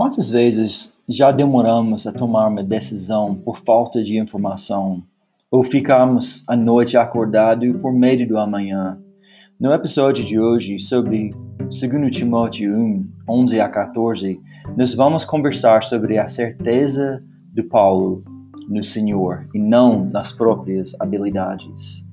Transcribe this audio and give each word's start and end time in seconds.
Quantas 0.00 0.30
vezes 0.30 0.96
já 1.06 1.30
demoramos 1.30 2.06
a 2.06 2.12
tomar 2.12 2.48
uma 2.48 2.64
decisão 2.64 3.34
por 3.34 3.58
falta 3.58 4.02
de 4.02 4.18
informação 4.18 5.02
ou 5.50 5.62
ficamos 5.62 6.42
a 6.48 6.56
noite 6.56 6.96
acordado 6.96 7.78
por 7.80 7.92
medo 7.92 8.26
do 8.26 8.38
amanhã? 8.38 8.98
No 9.60 9.70
episódio 9.74 10.24
de 10.24 10.40
hoje 10.40 10.80
sobre 10.80 11.28
2 11.58 11.80
Timóteo 12.10 12.74
1, 12.74 13.10
11 13.28 13.60
a 13.60 13.68
14, 13.68 14.40
nós 14.74 14.94
vamos 14.94 15.22
conversar 15.22 15.82
sobre 15.82 16.16
a 16.16 16.28
certeza 16.28 17.22
de 17.52 17.62
Paulo 17.62 18.24
no 18.70 18.82
Senhor 18.82 19.46
e 19.54 19.58
não 19.58 20.06
nas 20.06 20.32
próprias 20.32 20.98
habilidades. 20.98 22.09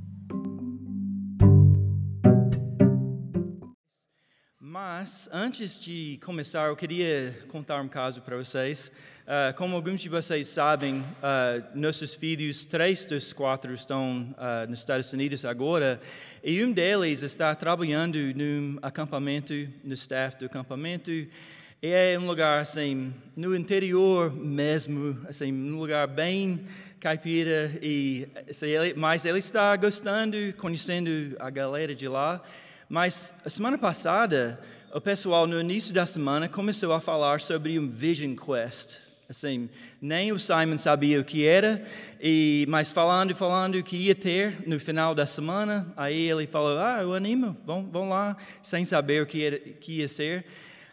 Mas, 5.08 5.30
antes 5.32 5.80
de 5.80 6.20
começar, 6.22 6.68
eu 6.68 6.76
queria 6.76 7.34
contar 7.48 7.80
um 7.80 7.88
caso 7.88 8.22
para 8.22 8.36
vocês. 8.36 8.92
Uh, 9.24 9.56
como 9.56 9.74
alguns 9.74 10.02
de 10.02 10.10
vocês 10.10 10.48
sabem, 10.48 11.00
uh, 11.00 11.64
nossos 11.74 12.14
filhos, 12.14 12.66
três 12.66 13.06
dos 13.06 13.32
quatro, 13.32 13.74
estão 13.74 14.36
uh, 14.36 14.70
nos 14.70 14.80
Estados 14.80 15.14
Unidos 15.14 15.46
agora, 15.46 16.02
e 16.44 16.62
um 16.62 16.74
deles 16.74 17.24
está 17.24 17.56
trabalhando 17.56 18.18
num 18.36 18.78
acampamento, 18.82 19.54
no 19.82 19.94
staff 19.94 20.38
do 20.38 20.48
acampamento, 20.48 21.10
e 21.10 21.30
é 21.82 22.20
um 22.20 22.28
lugar 22.28 22.60
assim, 22.60 23.14
no 23.34 23.56
interior 23.56 24.30
mesmo, 24.36 25.18
assim, 25.26 25.54
um 25.54 25.80
lugar 25.80 26.06
bem 26.06 26.68
caipira, 27.00 27.72
e, 27.82 28.28
assim, 28.50 28.68
mas 28.98 29.24
ele 29.24 29.40
está 29.40 29.74
gostando, 29.78 30.36
conhecendo 30.58 31.34
a 31.40 31.50
galera 31.50 31.96
de 31.96 32.10
lá. 32.10 32.44
Mas 32.90 33.34
a 33.44 33.50
semana 33.50 33.78
passada, 33.78 34.60
o 34.94 35.02
pessoal 35.02 35.46
no 35.46 35.60
início 35.60 35.94
da 35.94 36.06
semana 36.06 36.48
começou 36.48 36.94
a 36.94 37.02
falar 37.02 37.42
sobre 37.42 37.78
um 37.78 37.90
Vision 37.90 38.36
Quest. 38.36 38.98
Assim, 39.30 39.70
nem 40.02 40.32
o 40.32 40.40
Simon 40.40 40.78
sabia 40.78 41.20
o 41.20 41.26
que 41.26 41.46
era, 41.46 41.84
e 42.22 42.66
mas 42.70 42.94
falando 42.94 43.32
e 43.32 43.34
falando 43.34 43.84
que 43.84 43.98
ia 43.98 44.16
ter 44.16 44.66
no 44.66 44.80
final 44.80 45.14
da 45.14 45.26
semana, 45.26 45.92
aí 45.98 46.30
ele 46.30 46.48
falou: 46.48 46.80
"Ah, 46.80 47.00
eu 47.02 47.14
animo, 47.14 47.58
vamos, 47.66 47.92
vamos 47.92 48.10
lá", 48.10 48.38
sem 48.62 48.86
saber 48.86 49.22
o 49.22 49.26
que, 49.26 49.44
era, 49.44 49.60
que 49.60 50.00
ia 50.00 50.08
ser. 50.08 50.46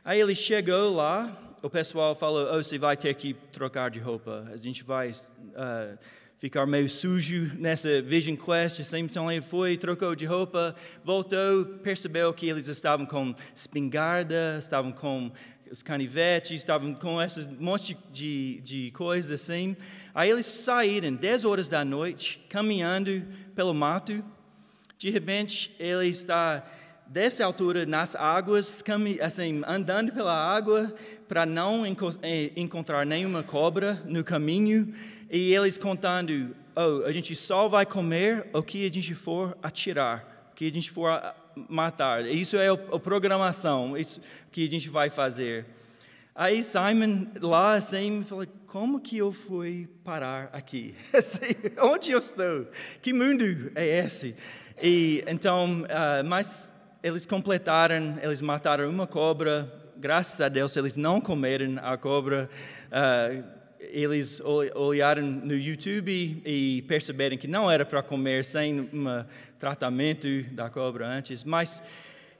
Aí 0.04 0.20
ele 0.20 0.34
chegou 0.34 0.92
lá, 0.96 1.30
o 1.64 1.70
pessoal 1.70 2.14
falou: 2.14 2.46
"Oh, 2.52 2.62
você 2.62 2.76
vai 2.76 2.94
ter 2.94 3.14
que 3.14 3.32
trocar 3.50 3.90
de 3.90 3.98
roupa. 3.98 4.46
A 4.52 4.56
gente 4.58 4.84
vai 4.84 5.10
uh, 5.10 5.98
ficar 6.36 6.66
meio 6.66 6.90
sujo 6.90 7.52
nessa 7.58 8.02
Vision 8.02 8.36
Quest. 8.36 8.80
Então 8.92 9.32
ele 9.32 9.40
foi, 9.40 9.78
trocou 9.78 10.14
de 10.14 10.26
roupa, 10.26 10.76
voltou, 11.02 11.64
percebeu 11.82 12.34
que 12.34 12.46
eles 12.46 12.68
estavam 12.68 13.06
com 13.06 13.34
espingarda, 13.56 14.56
estavam 14.58 14.92
com 14.92 15.32
os 15.70 15.82
canivetes, 15.82 16.60
estavam 16.60 16.92
com 16.92 17.20
esse 17.22 17.48
monte 17.48 17.96
de, 18.12 18.60
de 18.60 18.90
coisas 18.90 19.32
assim. 19.32 19.74
Aí 20.14 20.30
eles 20.30 20.44
saíram 20.44 21.14
10 21.14 21.46
horas 21.46 21.66
da 21.66 21.82
noite, 21.82 22.44
caminhando 22.50 23.24
pelo 23.54 23.72
mato. 23.72 24.22
De 24.98 25.08
repente, 25.08 25.74
ele 25.78 26.08
está 26.08 26.62
dessa 27.06 27.44
altura 27.44 27.86
nas 27.86 28.14
águas, 28.16 28.82
assim, 29.20 29.62
andando 29.66 30.12
pela 30.12 30.34
água 30.34 30.94
para 31.28 31.46
não 31.46 31.84
eh, 31.86 32.50
encontrar 32.56 33.04
nenhuma 33.06 33.42
cobra 33.42 34.02
no 34.04 34.24
caminho 34.24 34.94
e 35.30 35.54
eles 35.54 35.78
contando: 35.78 36.54
oh, 36.76 37.04
a 37.04 37.12
gente 37.12 37.34
só 37.34 37.68
vai 37.68 37.86
comer 37.86 38.48
o 38.52 38.62
que 38.62 38.86
a 38.86 38.90
gente 38.90 39.14
for 39.14 39.56
atirar, 39.62 40.48
o 40.52 40.54
que 40.54 40.66
a 40.66 40.72
gente 40.72 40.90
for 40.90 41.20
matar. 41.68 42.26
Isso 42.26 42.56
é 42.56 42.68
a 42.68 42.98
programação, 42.98 43.96
isso 43.96 44.20
que 44.50 44.66
a 44.66 44.70
gente 44.70 44.88
vai 44.88 45.10
fazer. 45.10 45.66
Aí 46.34 46.62
Simon 46.62 47.26
lá 47.40 47.74
assim 47.74 48.24
falou: 48.24 48.46
como 48.66 49.00
que 49.00 49.18
eu 49.18 49.30
fui 49.30 49.88
parar 50.02 50.50
aqui? 50.52 50.96
Assim, 51.14 51.54
onde 51.80 52.10
eu 52.10 52.18
estou? 52.18 52.66
Que 53.00 53.12
mundo 53.12 53.70
é 53.76 54.04
esse? 54.04 54.34
E 54.82 55.22
então, 55.28 55.82
uh, 55.82 56.24
mas 56.24 56.72
eles 57.04 57.26
completaram, 57.26 58.18
eles 58.22 58.40
mataram 58.40 58.88
uma 58.88 59.06
cobra. 59.06 59.70
Graças 59.94 60.40
a 60.40 60.48
Deus 60.48 60.74
eles 60.74 60.96
não 60.96 61.20
comeram 61.20 61.76
a 61.82 61.98
cobra. 61.98 62.48
Uh, 62.86 63.44
eles 63.78 64.40
olharam 64.40 65.22
no 65.22 65.54
YouTube 65.54 66.40
e 66.46 66.82
perceberam 66.88 67.36
que 67.36 67.46
não 67.46 67.70
era 67.70 67.84
para 67.84 68.02
comer 68.02 68.42
sem 68.42 68.80
um 68.80 69.22
tratamento 69.58 70.44
da 70.52 70.70
cobra 70.70 71.06
antes. 71.06 71.44
Mas 71.44 71.82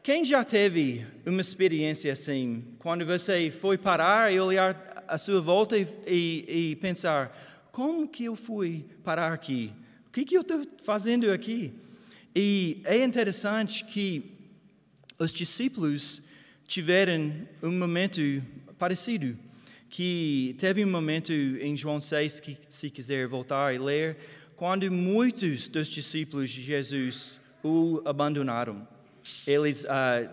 quem 0.02 0.24
já 0.24 0.42
teve 0.42 1.06
uma 1.26 1.42
experiência 1.42 2.10
assim, 2.10 2.64
quando 2.78 3.04
você 3.04 3.50
foi 3.50 3.76
parar 3.76 4.32
e 4.32 4.40
olhar 4.40 5.04
à 5.06 5.18
sua 5.18 5.42
volta 5.42 5.76
e, 5.76 5.86
e, 6.06 6.70
e 6.70 6.76
pensar: 6.76 7.68
como 7.70 8.08
que 8.08 8.24
eu 8.24 8.34
fui 8.34 8.86
parar 9.04 9.30
aqui? 9.30 9.74
O 10.08 10.10
que, 10.10 10.24
que 10.24 10.34
eu 10.34 10.40
estou 10.40 10.62
fazendo 10.82 11.30
aqui? 11.30 11.70
E 12.34 12.80
é 12.84 13.04
interessante 13.04 13.84
que 13.84 14.33
os 15.18 15.32
discípulos 15.32 16.22
tiveram 16.66 17.32
um 17.62 17.72
momento 17.72 18.20
parecido 18.78 19.36
que 19.94 20.56
teve 20.58 20.84
um 20.84 20.90
momento 20.90 21.32
em 21.32 21.76
João 21.76 22.00
6 22.00 22.40
que, 22.40 22.58
se 22.68 22.90
quiser 22.90 23.28
voltar 23.28 23.72
e 23.72 23.78
ler, 23.78 24.16
quando 24.56 24.90
muitos 24.90 25.68
dos 25.68 25.86
discípulos 25.86 26.50
de 26.50 26.62
Jesus 26.62 27.40
o 27.62 28.02
abandonaram. 28.04 28.88
Eles, 29.46 29.84
uh, 29.84 30.28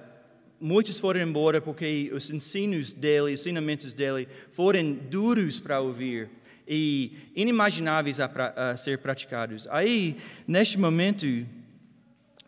muitos 0.60 1.00
foram 1.00 1.22
embora 1.22 1.62
porque 1.62 2.10
os 2.12 2.32
ensinos 2.32 2.92
dele, 2.92 3.34
os 3.34 3.42
ensinamentos 3.42 3.94
dele, 3.94 4.28
foram 4.52 4.94
duros 4.94 5.60
para 5.60 5.80
ouvir 5.80 6.28
e 6.68 7.12
inimagináveis 7.36 8.20
a, 8.20 8.26
a 8.72 8.78
ser 8.78 8.98
praticados. 8.98 9.68
Aí, 9.70 10.18
neste 10.48 10.76
momento, 10.80 11.28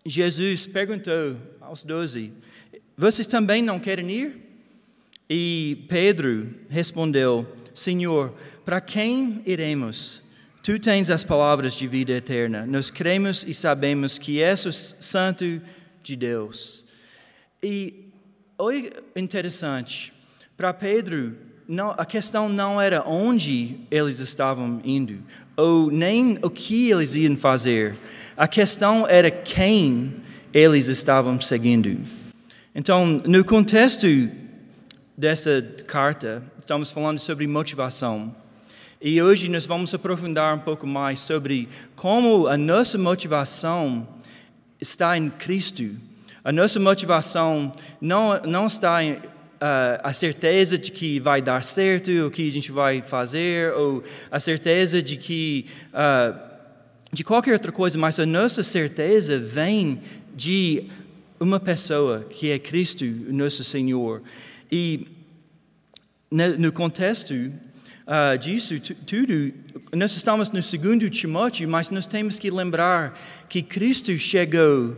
Jesus 0.05 0.67
perguntou 0.67 1.37
aos 1.61 1.83
doze: 1.83 2.33
Vocês 2.97 3.25
também 3.25 3.61
não 3.61 3.79
querem 3.79 4.11
ir? 4.11 4.37
E 5.29 5.85
Pedro 5.87 6.53
respondeu: 6.69 7.47
Senhor, 7.73 8.33
para 8.65 8.81
quem 8.81 9.41
iremos? 9.45 10.21
Tu 10.61 10.79
tens 10.79 11.09
as 11.09 11.23
palavras 11.23 11.73
de 11.73 11.87
vida 11.87 12.13
eterna. 12.13 12.65
Nós 12.65 12.89
cremos 12.89 13.43
e 13.47 13.53
sabemos 13.53 14.17
que 14.17 14.41
és 14.41 14.65
o 14.65 14.71
Santo 14.71 15.61
de 16.01 16.15
Deus. 16.15 16.85
E 17.61 18.09
olha 18.57 18.93
interessante, 19.15 20.13
para 20.55 20.73
Pedro, 20.73 21.35
não, 21.67 21.91
a 21.91 22.05
questão 22.05 22.47
não 22.47 22.79
era 22.79 23.03
onde 23.07 23.77
eles 23.89 24.19
estavam 24.19 24.81
indo, 24.83 25.19
ou 25.57 25.89
nem 25.89 26.37
o 26.41 26.49
que 26.49 26.89
eles 26.91 27.15
iam 27.15 27.35
fazer. 27.35 27.95
A 28.35 28.47
questão 28.47 29.07
era 29.07 29.29
quem 29.29 30.15
eles 30.51 30.87
estavam 30.87 31.39
seguindo. 31.39 31.99
Então, 32.73 33.21
no 33.25 33.45
contexto 33.45 34.07
dessa 35.15 35.61
carta, 35.85 36.41
estamos 36.57 36.89
falando 36.89 37.19
sobre 37.19 37.45
motivação. 37.45 38.35
E 38.99 39.21
hoje 39.21 39.47
nós 39.49 39.67
vamos 39.67 39.93
aprofundar 39.93 40.55
um 40.55 40.59
pouco 40.59 40.87
mais 40.87 41.19
sobre 41.19 41.69
como 41.95 42.47
a 42.47 42.57
nossa 42.57 42.97
motivação 42.97 44.07
está 44.81 45.15
em 45.15 45.29
Cristo. 45.29 45.91
A 46.43 46.51
nossa 46.51 46.79
motivação 46.79 47.71
não, 48.01 48.41
não 48.41 48.65
está 48.65 49.03
em 49.03 49.13
uh, 49.13 50.01
a 50.01 50.11
certeza 50.11 50.75
de 50.75 50.91
que 50.91 51.19
vai 51.19 51.39
dar 51.39 51.63
certo, 51.63 52.09
o 52.25 52.31
que 52.31 52.47
a 52.47 52.51
gente 52.51 52.71
vai 52.71 53.03
fazer, 53.03 53.73
ou 53.73 54.03
a 54.31 54.39
certeza 54.39 55.03
de 55.03 55.17
que. 55.17 55.67
Uh, 55.93 56.52
de 57.13 57.23
qualquer 57.23 57.53
outra 57.53 57.71
coisa, 57.71 57.97
mas 57.97 58.19
a 58.19 58.25
nossa 58.25 58.63
certeza 58.63 59.37
vem 59.37 60.01
de 60.35 60.85
uma 61.39 61.59
pessoa 61.59 62.21
que 62.21 62.49
é 62.49 62.57
Cristo, 62.57 63.05
nosso 63.05 63.63
Senhor. 63.63 64.23
E 64.71 65.05
no 66.31 66.71
contexto 66.71 67.31
uh, 67.31 68.35
disso 68.39 68.79
tudo, 69.05 69.53
nós 69.95 70.15
estamos 70.15 70.49
no 70.49 70.63
segundo 70.63 71.07
Timóteo, 71.07 71.69
mas 71.69 71.91
nós 71.91 72.07
temos 72.07 72.39
que 72.39 72.49
lembrar 72.49 73.15
que 73.47 73.61
Cristo 73.61 74.17
chegou 74.17 74.97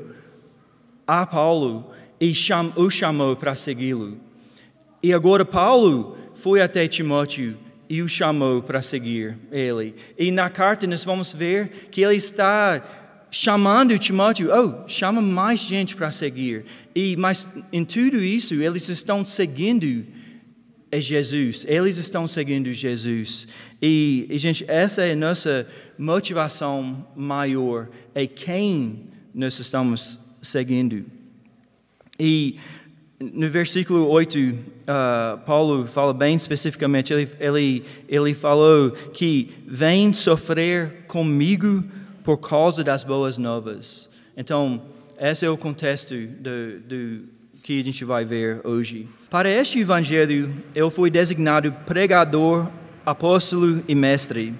a 1.05 1.25
Paulo 1.25 1.91
e 2.17 2.33
cham, 2.33 2.71
o 2.77 2.89
chamou 2.89 3.35
para 3.35 3.55
segui-lo. 3.55 4.17
E 5.03 5.11
agora 5.11 5.43
Paulo 5.43 6.17
foi 6.35 6.61
até 6.61 6.87
Timóteo 6.87 7.57
e 7.89 8.01
o 8.01 8.09
chamou 8.09 8.61
para 8.61 8.81
seguir 8.81 9.37
ele. 9.51 9.95
E 10.17 10.31
na 10.31 10.49
carta 10.49 10.87
nós 10.87 11.03
vamos 11.03 11.33
ver 11.33 11.87
que 11.91 12.01
ele 12.01 12.15
está 12.15 12.81
chamando 13.29 13.97
Timóteo, 13.99 14.49
oh, 14.51 14.87
chama 14.87 15.21
mais 15.21 15.61
gente 15.61 15.95
para 15.95 16.11
seguir. 16.11 16.65
E 16.95 17.15
mas 17.15 17.47
em 17.71 17.83
tudo 17.83 18.23
isso 18.23 18.55
eles 18.55 18.87
estão 18.89 19.25
seguindo 19.25 20.05
é 20.95 21.01
Jesus. 21.01 21.65
Eles 21.67 21.97
estão 21.97 22.27
seguindo 22.27 22.71
Jesus. 22.71 23.47
E, 23.81 24.25
e, 24.29 24.37
gente, 24.37 24.63
essa 24.67 25.03
é 25.03 25.11
a 25.11 25.15
nossa 25.15 25.67
motivação 25.97 27.05
maior. 27.15 27.89
É 28.13 28.25
quem 28.25 29.03
nós 29.33 29.59
estamos 29.59 30.19
seguindo. 30.41 31.05
E 32.17 32.57
no 33.19 33.49
versículo 33.49 34.07
8, 34.09 34.37
uh, 34.39 35.37
Paulo 35.45 35.87
fala 35.87 36.13
bem 36.13 36.35
especificamente, 36.35 37.13
ele, 37.13 37.29
ele, 37.39 37.83
ele 38.09 38.33
falou 38.33 38.91
que 38.91 39.53
vem 39.65 40.11
sofrer 40.11 41.05
comigo 41.07 41.83
por 42.23 42.37
causa 42.37 42.83
das 42.83 43.03
boas 43.03 43.37
novas. 43.37 44.09
Então, 44.35 44.81
esse 45.17 45.45
é 45.45 45.49
o 45.49 45.57
contexto 45.57 46.13
do, 46.13 46.79
do 46.81 47.23
que 47.63 47.79
a 47.79 47.83
gente 47.83 48.03
vai 48.03 48.25
ver 48.25 48.59
hoje. 48.65 49.07
Para 49.29 49.49
este 49.49 49.79
evangelho, 49.79 50.53
eu 50.73 50.91
fui 50.91 51.09
designado 51.09 51.71
pregador, 51.85 52.69
apóstolo 53.05 53.81
e 53.87 53.95
mestre. 53.95 54.53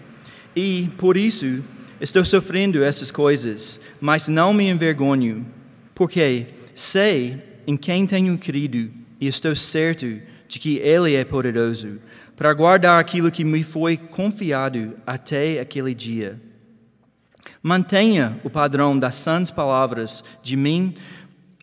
E, 0.56 0.90
por 0.98 1.18
isso, 1.18 1.62
estou 2.00 2.24
sofrendo 2.24 2.81
essas 2.84 3.12
coisas, 3.12 3.81
mas 4.00 4.30
não 4.30 4.54
me 4.54 4.69
envergonho, 4.69 5.46
porque 5.94 6.48
sei 6.74 7.55
em 7.68 7.78
quem 7.78 8.06
tenho 8.06 8.38
crido 8.38 8.92
e 9.20 9.28
estou 9.28 9.56
certo 9.56 10.22
de 10.48 10.60
que 10.60 10.78
Ele 10.78 11.16
é 11.16 11.24
poderoso 11.24 12.00
para 12.36 12.54
guardar 12.54 13.00
aquilo 13.00 13.32
que 13.32 13.44
me 13.44 13.64
foi 13.64 13.98
confiado 13.98 14.96
até 15.06 15.60
aquele 15.60 15.94
dia. 15.94 16.40
Mantenha 17.62 18.40
o 18.44 18.50
padrão 18.50 18.98
das 18.98 19.16
sãs 19.16 19.50
palavras 19.50 20.24
de 20.44 20.56
mim 20.56 20.94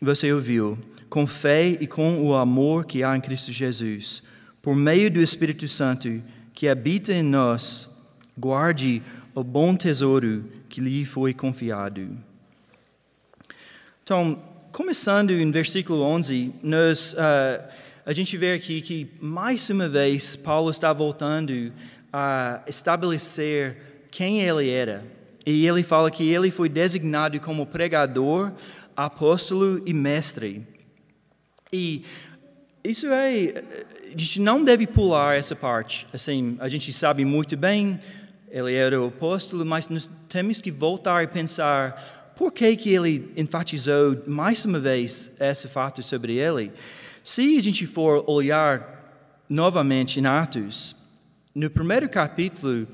você 0.01 0.33
ouviu, 0.33 0.77
com 1.09 1.25
fé 1.25 1.67
e 1.67 1.87
com 1.87 2.21
o 2.21 2.35
amor 2.35 2.85
que 2.85 3.03
há 3.03 3.15
em 3.15 3.21
Cristo 3.21 3.51
Jesus. 3.51 4.21
Por 4.61 4.75
meio 4.75 5.09
do 5.09 5.21
Espírito 5.21 5.67
Santo 5.67 6.21
que 6.53 6.67
habita 6.67 7.13
em 7.13 7.23
nós, 7.23 7.89
guarde 8.37 9.01
o 9.33 9.43
bom 9.43 9.75
tesouro 9.75 10.45
que 10.67 10.81
lhe 10.81 11.05
foi 11.05 11.33
confiado. 11.33 12.17
Então, 14.03 14.41
começando 14.73 15.29
em 15.29 15.51
versículo 15.51 16.01
11, 16.01 16.51
nós, 16.63 17.13
uh, 17.13 17.63
a 18.03 18.11
gente 18.11 18.35
vê 18.35 18.53
aqui 18.53 18.81
que, 18.81 19.07
mais 19.21 19.69
uma 19.69 19.87
vez, 19.87 20.35
Paulo 20.35 20.71
está 20.71 20.91
voltando 20.91 21.71
a 22.11 22.59
estabelecer 22.65 23.77
quem 24.09 24.41
ele 24.41 24.71
era. 24.71 25.05
E 25.45 25.67
ele 25.67 25.83
fala 25.83 26.09
que 26.09 26.27
ele 26.27 26.49
foi 26.49 26.69
designado 26.69 27.39
como 27.39 27.67
pregador, 27.67 28.51
apóstolo 28.95 29.79
e 29.85 29.93
mestre. 29.93 30.65
E 31.71 32.03
isso 32.83 33.05
é. 33.07 33.63
A 34.07 34.17
gente 34.17 34.41
não 34.41 34.63
deve 34.63 34.87
pular 34.87 35.37
essa 35.37 35.55
parte. 35.55 36.07
Assim, 36.11 36.57
a 36.59 36.67
gente 36.67 36.91
sabe 36.91 37.23
muito 37.23 37.55
bem, 37.55 37.99
ele 38.49 38.73
era 38.73 38.99
o 38.99 39.07
apóstolo, 39.09 39.63
mas 39.63 39.87
nós 39.87 40.09
temos 40.27 40.59
que 40.59 40.71
voltar 40.71 41.23
e 41.23 41.27
pensar 41.27 42.22
por 42.35 42.51
que, 42.51 42.75
que 42.75 42.93
ele 42.93 43.31
enfatizou 43.37 44.23
mais 44.25 44.65
uma 44.65 44.79
vez 44.79 45.31
esse 45.39 45.67
fato 45.67 46.01
sobre 46.01 46.35
ele? 46.37 46.71
Se 47.23 47.57
a 47.57 47.61
gente 47.61 47.85
for 47.85 48.23
olhar 48.27 49.43
novamente 49.47 50.19
em 50.19 50.25
Atos, 50.25 50.95
no 51.53 51.69
primeiro 51.69 52.09
capítulo, 52.09 52.87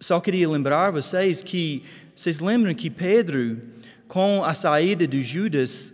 só 0.00 0.18
queria 0.18 0.48
lembrar 0.48 0.90
vocês 0.90 1.42
que 1.42 1.82
vocês 2.16 2.38
lembram 2.38 2.72
que 2.74 2.88
Pedro, 2.88 3.60
com 4.06 4.44
a 4.44 4.54
saída 4.54 5.06
de 5.06 5.22
Judas, 5.22 5.92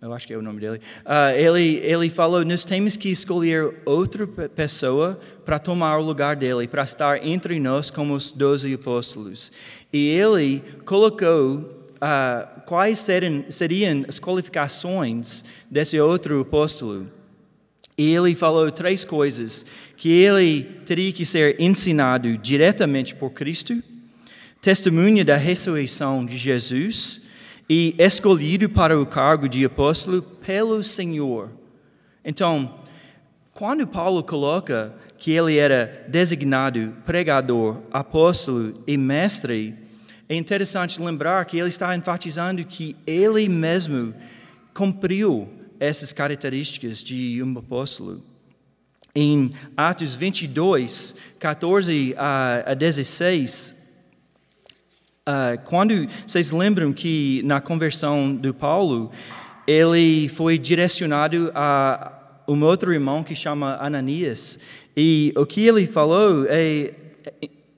eu 0.00 0.12
acho 0.12 0.26
que 0.26 0.32
é 0.32 0.36
o 0.36 0.42
nome 0.42 0.60
dele, 0.60 0.80
uh, 1.04 1.34
ele, 1.34 1.76
ele 1.78 2.08
falou: 2.08 2.44
nós 2.44 2.64
temos 2.64 2.96
que 2.96 3.10
escolher 3.10 3.82
outra 3.84 4.26
pessoa 4.26 5.18
para 5.44 5.58
tomar 5.58 5.98
o 5.98 6.02
lugar 6.02 6.36
dele, 6.36 6.68
para 6.68 6.82
estar 6.82 7.26
entre 7.26 7.58
nós 7.58 7.90
como 7.90 8.14
os 8.14 8.32
doze 8.32 8.72
apóstolos. 8.72 9.50
E 9.92 10.08
ele 10.08 10.62
colocou 10.84 11.79
uh, 12.00 12.60
quais 12.62 12.98
seriam, 12.98 13.44
seriam 13.50 14.04
as 14.08 14.18
qualificações 14.18 15.44
desse 15.70 16.00
outro 16.00 16.40
apóstolo. 16.40 17.08
E 17.96 18.14
ele 18.14 18.34
falou 18.34 18.70
três 18.70 19.04
coisas: 19.04 19.64
que 19.96 20.10
ele 20.10 20.62
teria 20.84 21.12
que 21.12 21.26
ser 21.26 21.60
ensinado 21.60 22.38
diretamente 22.38 23.14
por 23.14 23.30
Cristo, 23.30 23.82
testemunha 24.60 25.24
da 25.24 25.36
ressurreição 25.36 26.24
de 26.24 26.36
Jesus 26.36 27.20
e 27.68 27.94
escolhido 27.98 28.68
para 28.68 28.98
o 28.98 29.06
cargo 29.06 29.48
de 29.48 29.64
apóstolo 29.64 30.22
pelo 30.22 30.82
Senhor. 30.82 31.50
Então, 32.24 32.74
quando 33.52 33.86
Paulo 33.86 34.24
coloca 34.24 34.94
que 35.18 35.32
ele 35.32 35.56
era 35.58 36.04
designado 36.08 36.96
pregador, 37.04 37.76
apóstolo 37.92 38.82
e 38.86 38.96
mestre, 38.96 39.76
é 40.30 40.36
interessante 40.36 41.02
lembrar 41.02 41.44
que 41.44 41.58
ele 41.58 41.68
está 41.68 41.94
enfatizando 41.96 42.64
que 42.64 42.94
ele 43.04 43.48
mesmo 43.48 44.14
cumpriu 44.72 45.48
essas 45.80 46.12
características 46.12 47.02
de 47.02 47.42
um 47.42 47.58
apóstolo. 47.58 48.22
Em 49.12 49.50
Atos 49.76 50.14
22, 50.14 51.16
14 51.36 52.14
a 52.16 52.74
16, 52.74 53.74
uh, 55.26 55.60
quando 55.64 56.06
vocês 56.24 56.52
lembram 56.52 56.92
que 56.92 57.42
na 57.44 57.60
conversão 57.60 58.32
do 58.32 58.54
Paulo, 58.54 59.10
ele 59.66 60.28
foi 60.28 60.56
direcionado 60.58 61.50
a 61.56 62.42
um 62.46 62.62
outro 62.62 62.92
irmão 62.92 63.24
que 63.24 63.34
chama 63.34 63.76
Ananias, 63.80 64.60
e 64.96 65.32
o 65.36 65.44
que 65.44 65.66
ele 65.66 65.88
falou 65.88 66.46
é, 66.48 66.94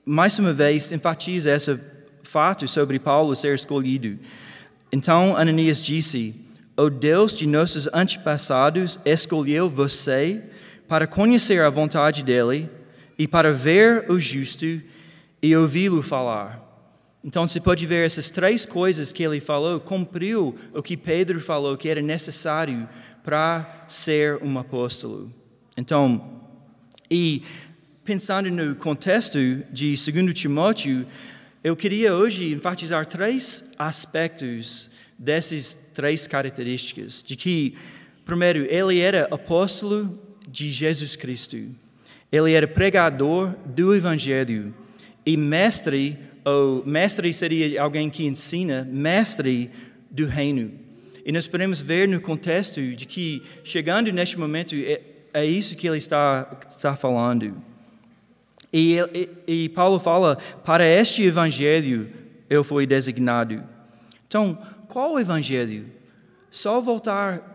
mais 0.05 0.37
uma 0.37 0.53
vez, 0.53 0.91
enfatiza 0.91 1.49
essa 1.49 1.92
fato 2.23 2.67
sobre 2.67 2.99
Paulo 2.99 3.35
ser 3.35 3.55
escolhido. 3.55 4.17
Então 4.91 5.35
Ananias 5.35 5.79
disse: 5.81 6.35
O 6.75 6.89
Deus 6.89 7.33
de 7.33 7.45
nossos 7.45 7.87
antepassados 7.93 8.99
escolheu 9.05 9.69
você 9.69 10.43
para 10.87 11.07
conhecer 11.07 11.61
a 11.61 11.69
vontade 11.69 12.23
dele 12.23 12.69
e 13.17 13.27
para 13.27 13.51
ver 13.51 14.09
o 14.11 14.19
justo 14.19 14.81
e 15.41 15.55
ouvi-lo 15.55 16.01
falar. 16.01 16.61
Então 17.23 17.47
você 17.47 17.59
pode 17.59 17.85
ver 17.85 18.05
essas 18.05 18.29
três 18.29 18.65
coisas 18.65 19.11
que 19.11 19.23
ele 19.23 19.39
falou, 19.39 19.79
cumpriu 19.79 20.55
o 20.73 20.83
que 20.83 20.97
Pedro 20.97 21.39
falou 21.39 21.77
que 21.77 21.87
era 21.87 22.01
necessário 22.01 22.87
para 23.23 23.85
ser 23.87 24.43
um 24.43 24.59
apóstolo. 24.59 25.31
Então, 25.77 26.41
e 27.09 27.43
pensando 28.03 28.51
no 28.51 28.75
contexto 28.75 29.37
de 29.71 29.95
2 29.95 30.33
Timóteo, 30.33 31.07
eu 31.63 31.75
queria 31.77 32.13
hoje 32.13 32.51
enfatizar 32.51 33.05
três 33.05 33.63
aspectos 33.79 34.89
dessas 35.17 35.75
três 35.93 36.27
características. 36.27 37.23
De 37.23 37.37
que, 37.37 37.75
primeiro, 38.25 38.65
ele 38.69 38.99
era 38.99 39.27
apóstolo 39.31 40.19
de 40.47 40.69
Jesus 40.69 41.15
Cristo. 41.15 41.57
Ele 42.29 42.51
era 42.51 42.67
pregador 42.67 43.55
do 43.65 43.95
Evangelho 43.95 44.73
e 45.25 45.37
mestre, 45.37 46.17
ou 46.43 46.85
mestre 46.85 47.31
seria 47.31 47.81
alguém 47.81 48.09
que 48.09 48.25
ensina, 48.25 48.85
mestre 48.91 49.69
do 50.11 50.25
reino. 50.25 50.71
E 51.25 51.31
nós 51.31 51.47
podemos 51.47 51.81
ver 51.81 52.09
no 52.09 52.19
contexto 52.19 52.81
de 52.81 53.05
que, 53.05 53.41
chegando 53.63 54.11
neste 54.11 54.37
momento, 54.37 54.75
é, 54.75 54.99
é 55.33 55.45
isso 55.45 55.77
que 55.77 55.87
ele 55.87 55.97
está, 55.97 56.59
está 56.67 56.93
falando. 56.93 57.55
E, 58.73 58.97
e, 59.13 59.29
e 59.65 59.69
Paulo 59.69 59.99
fala: 59.99 60.37
para 60.65 60.85
este 60.85 61.21
evangelho 61.21 62.11
eu 62.49 62.63
fui 62.63 62.87
designado. 62.87 63.63
Então, 64.27 64.57
qual 64.87 65.13
o 65.13 65.19
evangelho? 65.19 65.85
Só 66.49 66.81
voltar 66.81 67.53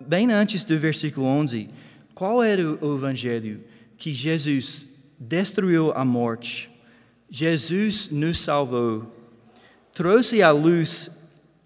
bem 0.00 0.32
antes 0.32 0.64
do 0.64 0.78
versículo 0.78 1.26
11. 1.26 1.68
Qual 2.14 2.42
era 2.42 2.62
o 2.62 2.96
evangelho? 2.96 3.62
Que 3.98 4.12
Jesus 4.12 4.88
destruiu 5.18 5.92
a 5.92 6.02
morte, 6.02 6.70
Jesus 7.28 8.08
nos 8.10 8.38
salvou, 8.38 9.14
trouxe 9.92 10.42
a 10.42 10.50
luz 10.50 11.10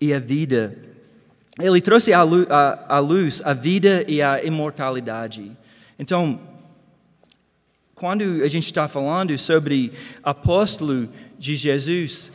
e 0.00 0.12
a 0.12 0.18
vida. 0.18 0.76
Ele 1.58 1.80
trouxe 1.80 2.12
a 2.12 2.22
luz, 2.24 2.50
a, 2.50 2.96
a, 2.96 2.98
luz, 2.98 3.40
a 3.44 3.52
vida 3.52 4.04
e 4.08 4.20
a 4.20 4.42
imortalidade. 4.42 5.56
Então, 5.96 6.40
quando 7.94 8.42
a 8.42 8.48
gente 8.48 8.66
está 8.66 8.88
falando 8.88 9.36
sobre 9.38 9.92
apóstolo 10.22 11.08
de 11.38 11.54
Jesus, 11.54 12.32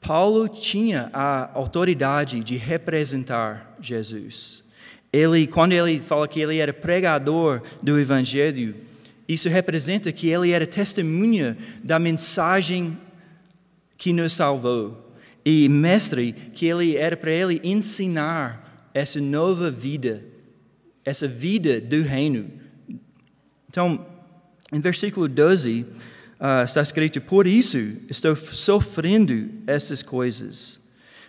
Paulo 0.00 0.48
tinha 0.48 1.10
a 1.12 1.50
autoridade 1.54 2.42
de 2.42 2.56
representar 2.56 3.76
Jesus. 3.80 4.64
Ele, 5.12 5.46
quando 5.46 5.72
ele 5.72 6.00
fala 6.00 6.26
que 6.26 6.40
ele 6.40 6.58
era 6.58 6.72
pregador 6.72 7.62
do 7.80 7.98
Evangelho, 7.98 8.74
isso 9.28 9.48
representa 9.48 10.10
que 10.10 10.28
ele 10.28 10.50
era 10.50 10.66
testemunha 10.66 11.56
da 11.82 11.98
mensagem 11.98 12.98
que 13.96 14.12
nos 14.12 14.32
salvou. 14.32 15.14
E 15.44 15.68
mestre, 15.68 16.32
que 16.32 16.66
ele 16.66 16.96
era 16.96 17.16
para 17.16 17.30
ele 17.30 17.60
ensinar 17.62 18.90
essa 18.92 19.20
nova 19.20 19.70
vida, 19.70 20.24
essa 21.04 21.28
vida 21.28 21.80
do 21.80 22.02
reino. 22.02 22.50
Então, 23.68 24.04
em 24.74 24.80
versículo 24.80 25.28
12, 25.28 25.82
uh, 25.82 25.86
ah, 26.40 26.64
está 26.64 26.82
escrito: 26.82 27.20
Por 27.20 27.46
isso 27.46 27.78
estou 28.10 28.34
sofrendo 28.34 29.48
estas 29.68 30.02
coisas. 30.02 30.80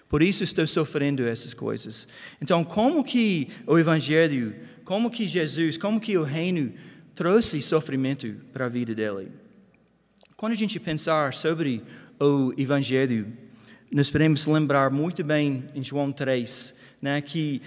Por 0.10 0.24
isso 0.24 0.44
estou 0.44 0.66
sofrendo 0.66 1.28
essas 1.28 1.54
coisas. 1.54 2.08
Então, 2.42 2.64
como 2.64 3.04
que 3.04 3.48
o 3.68 3.78
Evangelho, 3.78 4.56
como 4.84 5.12
que 5.12 5.28
Jesus, 5.28 5.78
como 5.78 6.00
que 6.00 6.18
o 6.18 6.24
reino 6.24 6.74
trouxe 7.14 7.62
sofrimento 7.62 8.36
para 8.52 8.66
a 8.66 8.70
vida 8.70 8.96
dele? 8.96 9.32
Quando 10.36 10.54
a 10.54 10.58
gente 10.58 10.80
pensar 10.80 11.34
sobre 11.34 11.84
o 12.20 12.54
Evangelho, 12.58 13.32
nós 13.92 14.10
podemos 14.10 14.46
lembrar 14.46 14.90
muito 14.90 15.24
bem 15.24 15.66
em 15.76 15.84
João 15.84 16.12
3, 16.12 16.74
né, 17.02 17.22
que 17.22 17.62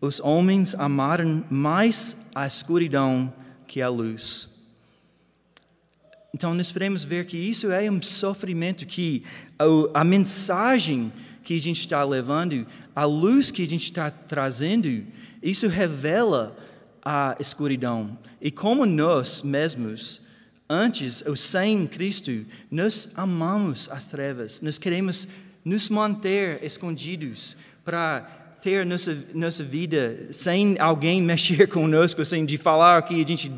os 0.00 0.20
homens 0.20 0.74
amaram 0.74 1.44
mais 1.50 2.16
a 2.34 2.46
escuridão 2.46 3.32
que 3.66 3.80
a 3.80 3.88
luz. 3.88 4.50
Então, 6.32 6.54
nós 6.54 6.70
podemos 6.70 7.04
ver 7.04 7.26
que 7.26 7.36
isso 7.36 7.70
é 7.70 7.90
um 7.90 8.00
sofrimento 8.00 8.86
que 8.86 9.24
a, 9.58 10.00
a 10.00 10.04
mensagem 10.04 11.12
que 11.42 11.56
a 11.56 11.60
gente 11.60 11.80
está 11.80 12.04
levando, 12.04 12.66
a 12.94 13.04
luz 13.04 13.50
que 13.50 13.62
a 13.62 13.66
gente 13.66 13.84
está 13.84 14.10
trazendo, 14.10 15.04
isso 15.42 15.66
revela 15.66 16.56
a 17.04 17.36
escuridão. 17.40 18.16
E 18.40 18.50
como 18.50 18.86
nós 18.86 19.42
mesmos, 19.42 20.22
antes 20.68 21.22
ou 21.26 21.34
sem 21.34 21.86
Cristo, 21.86 22.46
nós 22.70 23.08
amamos 23.14 23.90
as 23.90 24.06
trevas, 24.06 24.60
nós 24.60 24.78
queremos 24.78 25.26
nos 25.64 25.88
manter 25.88 26.62
escondidos 26.62 27.56
para 27.84 28.39
ter 28.60 28.84
nossa, 28.84 29.16
nossa 29.34 29.64
vida 29.64 30.26
sem 30.30 30.78
alguém 30.78 31.20
mexer 31.22 31.66
conosco, 31.68 32.22
assim, 32.22 32.44
de 32.44 32.56
falar 32.56 33.00
o 33.00 33.02
que 33.02 33.22
a 33.22 33.26
gente 33.26 33.52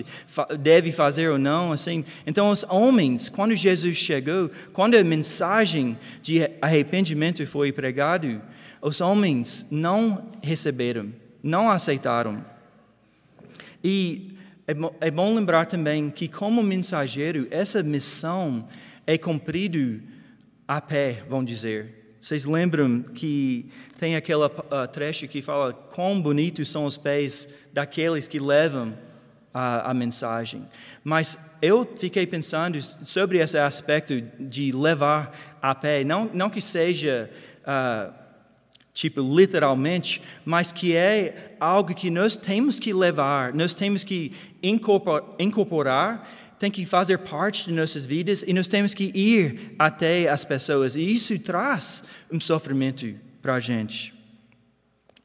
deve 0.59 0.93
fazer 0.93 1.29
ou 1.29 1.39
não, 1.39 1.73
assim. 1.73 2.05
Então, 2.27 2.51
os 2.51 2.65
homens, 2.69 3.29
quando 3.29 3.55
Jesus 3.55 3.97
chegou, 3.97 4.51
quando 4.73 4.95
a 4.95 5.05
mensagem 5.05 5.99
de 6.23 6.49
arrependimento 6.61 7.47
foi 7.47 7.73
pregado, 7.73 8.41
os 8.81 9.01
homens 9.01 9.67
não 9.71 10.31
receberam, 10.43 11.13
não 11.43 11.71
aceitaram. 11.71 12.45
E 13.83 14.37
é 14.67 14.75
bom, 14.75 14.95
é 15.01 15.11
bom 15.11 15.35
lembrar 15.35 15.67
também 15.67 16.11
que, 16.11 16.29
como 16.29 16.63
mensageiro, 16.63 17.47
essa 17.51 17.83
missão 17.83 18.67
é 19.07 19.19
cumprida 19.19 20.01
a 20.67 20.81
pé, 20.81 21.23
vamos 21.29 21.47
dizer. 21.47 22.02
Vocês 22.23 22.45
lembram 22.45 23.03
que 23.03 23.67
tem 23.99 24.15
aquela 24.15 24.47
uh, 24.47 24.87
trecho 24.87 25.27
que 25.27 25.43
fala 25.43 25.73
quão 25.73 26.23
bonitos 26.23 26.69
são 26.69 26.85
os 26.85 26.97
pés 26.97 27.49
daqueles 27.73 28.29
que 28.29 28.39
levam 28.39 28.97
a, 29.53 29.91
a, 29.91 29.93
mensagem. 29.93 30.65
Mas 31.03 31.37
eu 31.61 31.85
fiquei 31.97 32.25
pensando 32.25 32.81
sobre 32.81 33.39
esse 33.39 33.59
aspecto 33.59 34.23
de 34.39 34.71
levar 34.71 35.59
a 35.61 35.75
pé, 35.75 36.05
não, 36.05 36.31
não 36.33 36.49
que 36.49 36.61
seja 36.61 37.29
uh, 37.63 38.15
tipo 38.95 39.21
literalmente, 39.21 40.23
mas 40.45 40.71
que 40.71 40.95
é 40.95 41.57
algo 41.59 41.93
que 41.93 42.09
nós 42.09 42.37
temos 42.37 42.79
que 42.79 42.93
levar, 42.93 43.53
nós 43.53 43.75
temos 43.75 44.05
que 44.05 44.33
incorporar, 44.63 45.25
incorporar 45.41 46.52
tem 46.63 46.71
que 46.71 46.87
fazer 46.87 47.19
parte 47.19 47.65
de 47.65 47.73
nossas 47.73 48.07
vidas 48.07 48.45
e 48.47 48.53
nós 48.53 48.69
temos 48.69 48.95
que 48.95 49.11
ir 49.17 49.75
até 49.77 50.29
as 50.29 50.45
pessoas. 50.45 50.95
E 50.95 51.03
isso 51.03 51.37
traz 51.41 52.05
um 52.31 52.39
sofrimento 52.39 53.17
para 53.43 53.55
a 53.55 53.59
gente. 53.59 54.15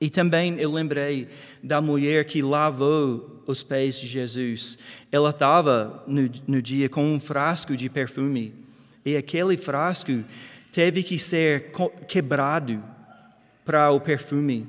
E 0.01 0.09
também 0.09 0.59
eu 0.59 0.71
lembrei 0.71 1.27
da 1.61 1.79
mulher 1.79 2.25
que 2.25 2.41
lavou 2.41 3.43
os 3.45 3.61
pés 3.61 3.99
de 3.99 4.07
Jesus. 4.07 4.79
Ela 5.11 5.29
estava 5.29 6.03
no, 6.07 6.27
no 6.47 6.59
dia 6.59 6.89
com 6.89 7.05
um 7.05 7.19
frasco 7.19 7.77
de 7.77 7.87
perfume. 7.87 8.55
E 9.05 9.15
aquele 9.15 9.57
frasco 9.57 10.23
teve 10.71 11.03
que 11.03 11.19
ser 11.19 11.71
quebrado 12.07 12.83
para 13.63 13.91
o 13.91 14.01
perfume 14.01 14.65